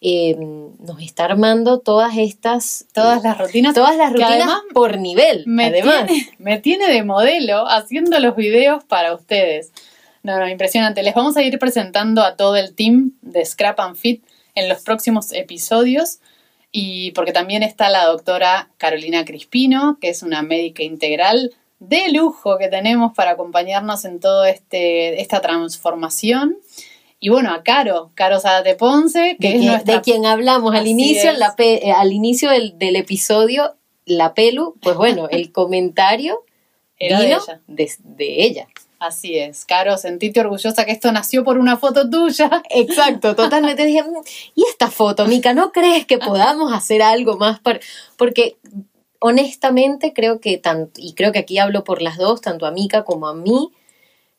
eh, 0.02 0.36
nos 0.38 1.02
está 1.02 1.26
armando 1.26 1.80
todas 1.80 2.18
estas 2.18 2.86
todas 2.94 3.22
las 3.22 3.38
rutinas 3.38 3.74
todas 3.74 3.98
las 3.98 4.14
rutinas 4.14 4.50
por 4.74 4.98
nivel 4.98 5.44
me 5.46 5.66
además 5.66 6.08
tiene, 6.08 6.30
me 6.38 6.60
tiene 6.60 6.88
de 6.88 7.04
modelo 7.04 7.68
haciendo 7.68 8.20
los 8.20 8.36
videos 8.36 8.84
para 8.86 9.14
ustedes 9.14 9.72
no, 10.24 10.38
no, 10.38 10.48
impresionante. 10.48 11.04
Les 11.04 11.16
vamos 11.16 11.38
a 11.38 11.44
ir 11.44 11.58
presentando 11.60 12.22
a 12.24 12.36
todo 12.36 12.56
el 12.58 12.76
team 12.76 13.14
de 13.22 13.46
Scrap 13.46 13.80
and 13.80 13.96
Fit 13.96 14.24
en 14.56 14.68
los 14.68 14.82
próximos 14.82 15.32
episodios. 15.32 16.20
Y 16.72 17.12
porque 17.12 17.32
también 17.32 17.64
está 17.64 17.90
la 17.90 18.06
doctora 18.06 18.70
Carolina 18.78 19.26
Crispino, 19.26 19.98
que 20.00 20.10
es 20.10 20.22
una 20.22 20.42
médica 20.42 20.84
integral 20.84 21.54
de 21.80 22.10
lujo 22.12 22.58
que 22.58 22.68
tenemos 22.68 23.14
para 23.16 23.32
acompañarnos 23.32 24.06
en 24.06 24.20
toda 24.20 24.50
este, 24.50 25.22
esta 25.22 25.42
transformación. 25.42 26.58
Y 27.20 27.30
bueno, 27.30 27.54
a 27.54 27.64
Caro, 27.64 28.12
Caro 28.16 28.40
Sadate 28.40 28.76
Ponce, 28.76 29.38
que 29.40 29.60
de 29.60 29.74
es 29.74 29.86
De 29.86 30.02
quien 30.02 30.26
hablamos 30.26 30.74
al 30.74 30.88
inicio, 30.88 31.34
la 31.34 31.54
eh, 31.58 31.92
al 31.92 32.14
inicio 32.14 32.50
del, 32.50 32.78
del, 32.78 32.96
episodio, 32.96 33.76
la 34.06 34.34
pelu, 34.34 34.76
pues 34.82 34.96
bueno, 34.96 35.28
el 35.30 35.52
comentario 35.54 36.46
Era 36.98 37.20
vino 37.20 37.40
de 37.68 37.84
ella. 37.84 37.96
de 38.04 38.44
ella. 38.46 38.68
Así 39.00 39.38
es, 39.38 39.64
Caro, 39.64 39.98
sentite 39.98 40.42
orgullosa 40.42 40.86
que 40.86 40.92
esto 40.92 41.10
nació 41.12 41.46
por 41.46 41.58
una 41.58 41.78
foto 41.78 42.10
tuya. 42.10 42.62
Exacto, 42.70 43.34
totalmente. 43.34 43.86
Dije, 43.86 44.04
mm, 44.04 44.22
¿y 44.56 44.64
esta 44.70 44.92
foto, 44.92 45.26
Mica? 45.26 45.54
¿No 45.54 45.72
crees 45.72 46.06
que 46.06 46.18
podamos 46.18 46.74
hacer 46.74 47.02
algo 47.02 47.38
más? 47.38 47.62
Para... 47.62 47.80
Porque 48.18 48.58
honestamente 49.20 50.12
creo 50.14 50.42
que 50.42 50.58
tanto, 50.58 51.00
y 51.02 51.14
creo 51.14 51.32
que 51.32 51.40
aquí 51.40 51.60
hablo 51.60 51.86
por 51.86 52.02
las 52.02 52.18
dos, 52.18 52.42
tanto 52.42 52.66
a 52.66 52.72
Mica 52.72 53.04
como 53.06 53.28
a 53.28 53.34
mí, 53.34 53.72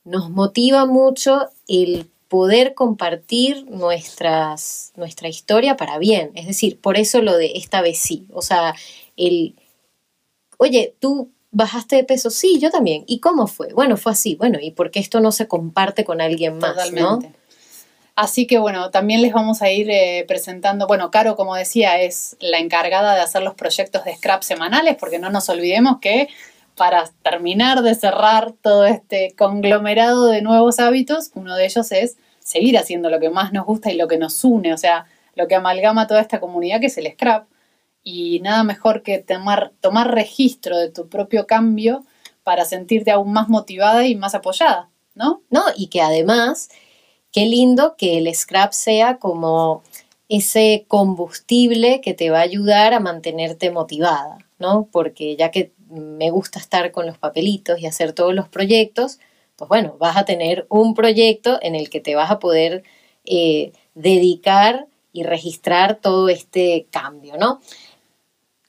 nos 0.05 0.29
motiva 0.29 0.85
mucho 0.85 1.49
el 1.67 2.11
poder 2.31 2.75
compartir 2.75 3.67
nuestras, 3.67 4.93
nuestra 4.97 5.29
historia 5.29 5.77
para 5.77 5.99
bien. 5.99 6.31
Es 6.37 6.47
decir, 6.47 6.81
por 6.81 6.97
eso 6.97 7.21
lo 7.21 7.37
de 7.37 7.53
esta 7.57 7.83
vez 7.83 7.99
sí. 7.99 8.27
O 8.33 8.41
sea, 8.41 8.75
el, 9.17 9.57
oye, 10.57 10.95
tú 11.01 11.31
¿Bajaste 11.53 11.97
de 11.97 12.05
peso? 12.05 12.31
Sí, 12.31 12.61
yo 12.61 12.71
también. 12.71 13.03
¿Y 13.09 13.19
cómo 13.19 13.49
fue? 13.49 13.73
Bueno, 13.73 13.97
fue 13.97 14.13
así. 14.13 14.37
Bueno, 14.37 14.59
¿y 14.63 14.71
por 14.71 14.93
qué 14.93 15.01
esto 15.01 15.21
no 15.21 15.33
se 15.33 15.49
comparte 15.49 16.05
con 16.05 16.21
alguien 16.21 16.59
más? 16.59 16.77
Totalmente. 16.77 17.33
Así 18.15 18.47
que 18.47 18.59
bueno, 18.59 18.91
también 18.91 19.23
les 19.23 19.33
vamos 19.33 19.63
a 19.63 19.71
ir 19.71 19.91
eh, 19.91 20.25
presentando, 20.29 20.87
bueno, 20.87 21.11
Caro, 21.11 21.37
como 21.37 21.57
decía, 21.57 22.01
es 22.01 22.37
la 22.39 22.59
encargada 22.59 23.15
de 23.15 23.23
hacer 23.23 23.43
los 23.43 23.55
proyectos 23.55 24.05
de 24.05 24.15
scrap 24.15 24.43
semanales, 24.43 24.97
porque 24.97 25.19
no 25.19 25.31
nos 25.31 25.49
olvidemos 25.49 25.99
que 26.01 26.29
para 26.81 27.13
terminar 27.23 27.83
de 27.83 27.95
cerrar 27.95 28.53
todo 28.53 28.87
este 28.87 29.35
conglomerado 29.37 30.29
de 30.29 30.41
nuevos 30.41 30.79
hábitos, 30.79 31.31
uno 31.35 31.55
de 31.55 31.67
ellos 31.67 31.93
es 31.93 32.17
seguir 32.39 32.79
haciendo 32.79 33.11
lo 33.11 33.21
que 33.21 33.29
más 33.29 33.53
nos 33.53 33.67
gusta 33.67 33.93
y 33.93 33.99
lo 33.99 34.09
que 34.09 34.17
nos 34.17 34.43
une, 34.45 34.73
o 34.73 34.79
sea, 34.79 35.05
lo 35.35 35.47
que 35.47 35.57
amalgama 35.57 36.07
toda 36.07 36.23
esta 36.23 36.41
comunidad 36.41 36.81
que 36.81 36.87
es 36.87 36.97
el 36.97 37.13
scrap 37.13 37.47
y 38.03 38.41
nada 38.41 38.65
mejor 38.65 39.03
que 39.03 39.19
tomar, 39.19 39.75
registro 40.11 40.79
de 40.79 40.89
tu 40.89 41.11
propio 41.11 41.47
cambio 41.47 42.07
para 42.45 42.65
sentirte 42.65 43.11
aún 43.11 43.31
más 43.31 43.51
motivada 43.51 44.07
y 44.07 44.15
más 44.15 44.35
apoyada, 44.35 44.89
¿no? 45.15 45.43
No, 45.51 45.65
y 45.77 45.89
que 45.89 46.01
además, 46.01 46.71
qué 47.31 47.45
lindo 47.45 47.95
que 47.99 48.17
el 48.17 48.35
scrap 48.35 48.73
sea 48.73 49.19
como 49.19 49.83
ese 50.31 50.87
combustible 50.89 52.01
que 52.01 52.15
te 52.15 52.31
va 52.31 52.39
a 52.39 52.49
ayudar 52.49 52.95
a 52.95 53.01
mantenerte 53.01 53.71
motivada, 53.71 54.39
¿no? 54.59 54.89
Porque 54.91 55.37
ya 55.37 55.51
que 55.51 55.75
me 55.91 56.31
gusta 56.31 56.59
estar 56.59 56.93
con 56.93 57.07
los 57.07 57.19
papelitos 57.19 57.81
y 57.81 57.87
hacer 57.87 58.13
todos 58.13 58.35
los 58.35 58.49
proyectos, 58.49 59.19
pues 59.57 59.69
bueno, 59.69 59.97
vas 59.99 60.17
a 60.17 60.25
tener 60.25 60.67
un 60.69 60.95
proyecto 60.95 61.59
en 61.61 61.75
el 61.75 61.91
que 61.91 62.01
te 62.01 62.15
vas 62.15 62.31
a 62.31 62.39
poder 62.39 62.83
eh, 63.25 63.73
dedicar 63.95 64.87
y 65.13 65.25
registrar 65.25 65.97
todo 65.97 66.29
este 66.29 66.87
cambio, 66.91 67.37
¿no? 67.37 67.61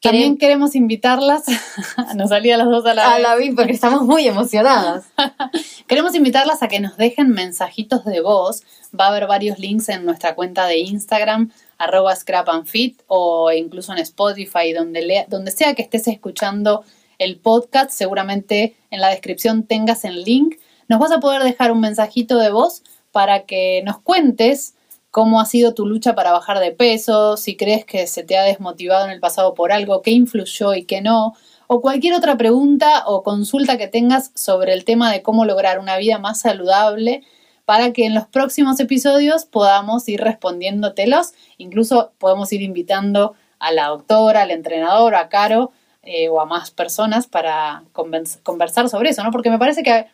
También 0.02 0.38
queremos 0.38 0.74
invitarlas, 0.76 1.44
nos 2.16 2.30
salía 2.30 2.58
las 2.58 2.68
dos 2.68 2.84
a 2.88 2.96
la 2.96 3.14
A 3.14 3.20
la 3.20 3.36
vez, 3.36 3.54
porque 3.56 3.74
estamos 3.74 4.02
muy 4.02 4.28
emocionadas. 4.28 5.06
queremos 5.88 6.16
invitarlas 6.16 6.64
a 6.64 6.68
que 6.68 6.80
nos 6.80 6.98
dejen 6.98 7.30
mensajitos 7.30 8.04
de 8.04 8.20
voz. 8.20 8.64
Va 9.00 9.06
a 9.06 9.08
haber 9.10 9.28
varios 9.28 9.60
links 9.60 9.90
en 9.90 10.04
nuestra 10.04 10.34
cuenta 10.34 10.66
de 10.66 10.80
Instagram, 10.80 11.52
arroba 11.78 12.16
scrap 12.16 12.50
and 12.50 12.66
fit, 12.66 13.00
o 13.06 13.52
incluso 13.52 13.92
en 13.92 14.00
Spotify, 14.00 14.74
donde, 14.74 15.26
donde 15.30 15.52
sea 15.52 15.76
que 15.76 15.84
estés 15.84 16.08
escuchando 16.08 16.84
el 17.22 17.38
podcast, 17.38 17.92
seguramente 17.92 18.76
en 18.90 19.00
la 19.00 19.10
descripción 19.10 19.64
tengas 19.64 20.06
el 20.06 20.24
link. 20.24 20.56
Nos 20.88 21.00
vas 21.00 21.12
a 21.12 21.20
poder 21.20 21.44
dejar 21.44 21.72
un 21.72 21.80
mensajito 21.80 22.40
de 22.40 22.50
voz 22.50 22.82
para 23.12 23.46
que 23.46 23.84
nos 23.86 24.00
cuentes 24.00 24.74
cómo 25.12 25.40
ha 25.40 25.46
sido 25.46 25.76
tu 25.76 25.86
lucha 25.86 26.16
para 26.16 26.32
bajar 26.32 26.60
de 26.60 26.72
peso, 26.72 27.38
si 27.38 27.56
crees 27.56 27.86
que 27.86 28.08
se 28.08 28.24
te 28.24 28.38
ha 28.38 28.44
desmotivado 28.44 29.06
en 29.06 29.12
el 29.12 29.20
pasado 29.20 29.54
por 29.54 29.72
algo, 29.72 30.02
qué 30.02 30.12
influyó 30.12 30.74
y 30.74 30.86
qué 30.86 31.02
no, 31.02 31.36
o 31.68 31.82
cualquier 31.82 32.16
otra 32.16 32.38
pregunta 32.38 33.04
o 33.06 33.22
consulta 33.22 33.78
que 33.78 33.88
tengas 33.88 34.32
sobre 34.34 34.74
el 34.74 34.84
tema 34.84 35.12
de 35.12 35.22
cómo 35.22 35.46
lograr 35.46 35.78
una 35.78 35.98
vida 35.98 36.18
más 36.18 36.40
saludable 36.40 37.22
para 37.66 37.94
que 37.94 38.06
en 38.06 38.16
los 38.16 38.26
próximos 38.26 38.80
episodios 38.80 39.46
podamos 39.46 40.10
ir 40.10 40.22
respondiéndotelos, 40.22 41.34
incluso 41.60 42.14
podemos 42.18 42.52
ir 42.52 42.64
invitando 42.64 43.36
a 43.60 43.72
la 43.72 43.88
doctora, 43.90 44.42
al 44.42 44.52
entrenador, 44.52 45.14
a 45.14 45.30
Caro 45.30 45.72
eh, 46.04 46.30
o 46.30 46.42
a 46.42 46.46
más 46.46 46.72
personas 46.72 47.28
para 47.28 47.84
conversar 47.92 48.90
sobre 48.90 49.10
eso, 49.10 49.24
¿no? 49.24 49.32
Porque 49.32 49.50
me 49.50 49.60
parece 49.60 49.84
que 49.84 50.08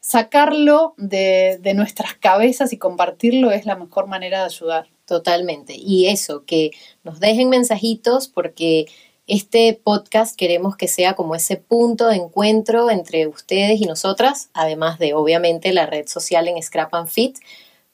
sacarlo 0.00 0.94
de, 0.96 1.60
nuestras 1.74 2.14
cabezas 2.14 2.72
y 2.72 2.78
compartirlo 2.78 3.50
es 3.50 3.66
la 3.66 3.76
mejor 3.76 4.06
manera 4.06 4.40
de 4.40 4.44
ayudar. 4.46 4.88
Totalmente. 5.04 5.74
Y 5.76 6.06
eso, 6.06 6.44
que 6.44 6.70
nos 7.02 7.20
dejen 7.20 7.48
mensajitos 7.48 8.28
porque 8.28 8.86
este 9.26 9.74
podcast 9.74 10.36
queremos 10.36 10.76
que 10.76 10.88
sea 10.88 11.14
como 11.14 11.34
ese 11.34 11.56
punto 11.56 12.08
de 12.08 12.16
encuentro 12.16 12.90
entre 12.90 13.26
ustedes 13.26 13.80
y 13.80 13.84
nosotras, 13.84 14.50
además 14.54 14.98
de 14.98 15.14
obviamente 15.14 15.72
la 15.72 15.86
red 15.86 16.06
social 16.06 16.48
en 16.48 16.62
Scrap 16.62 16.94
and 16.94 17.08
Fit, 17.08 17.38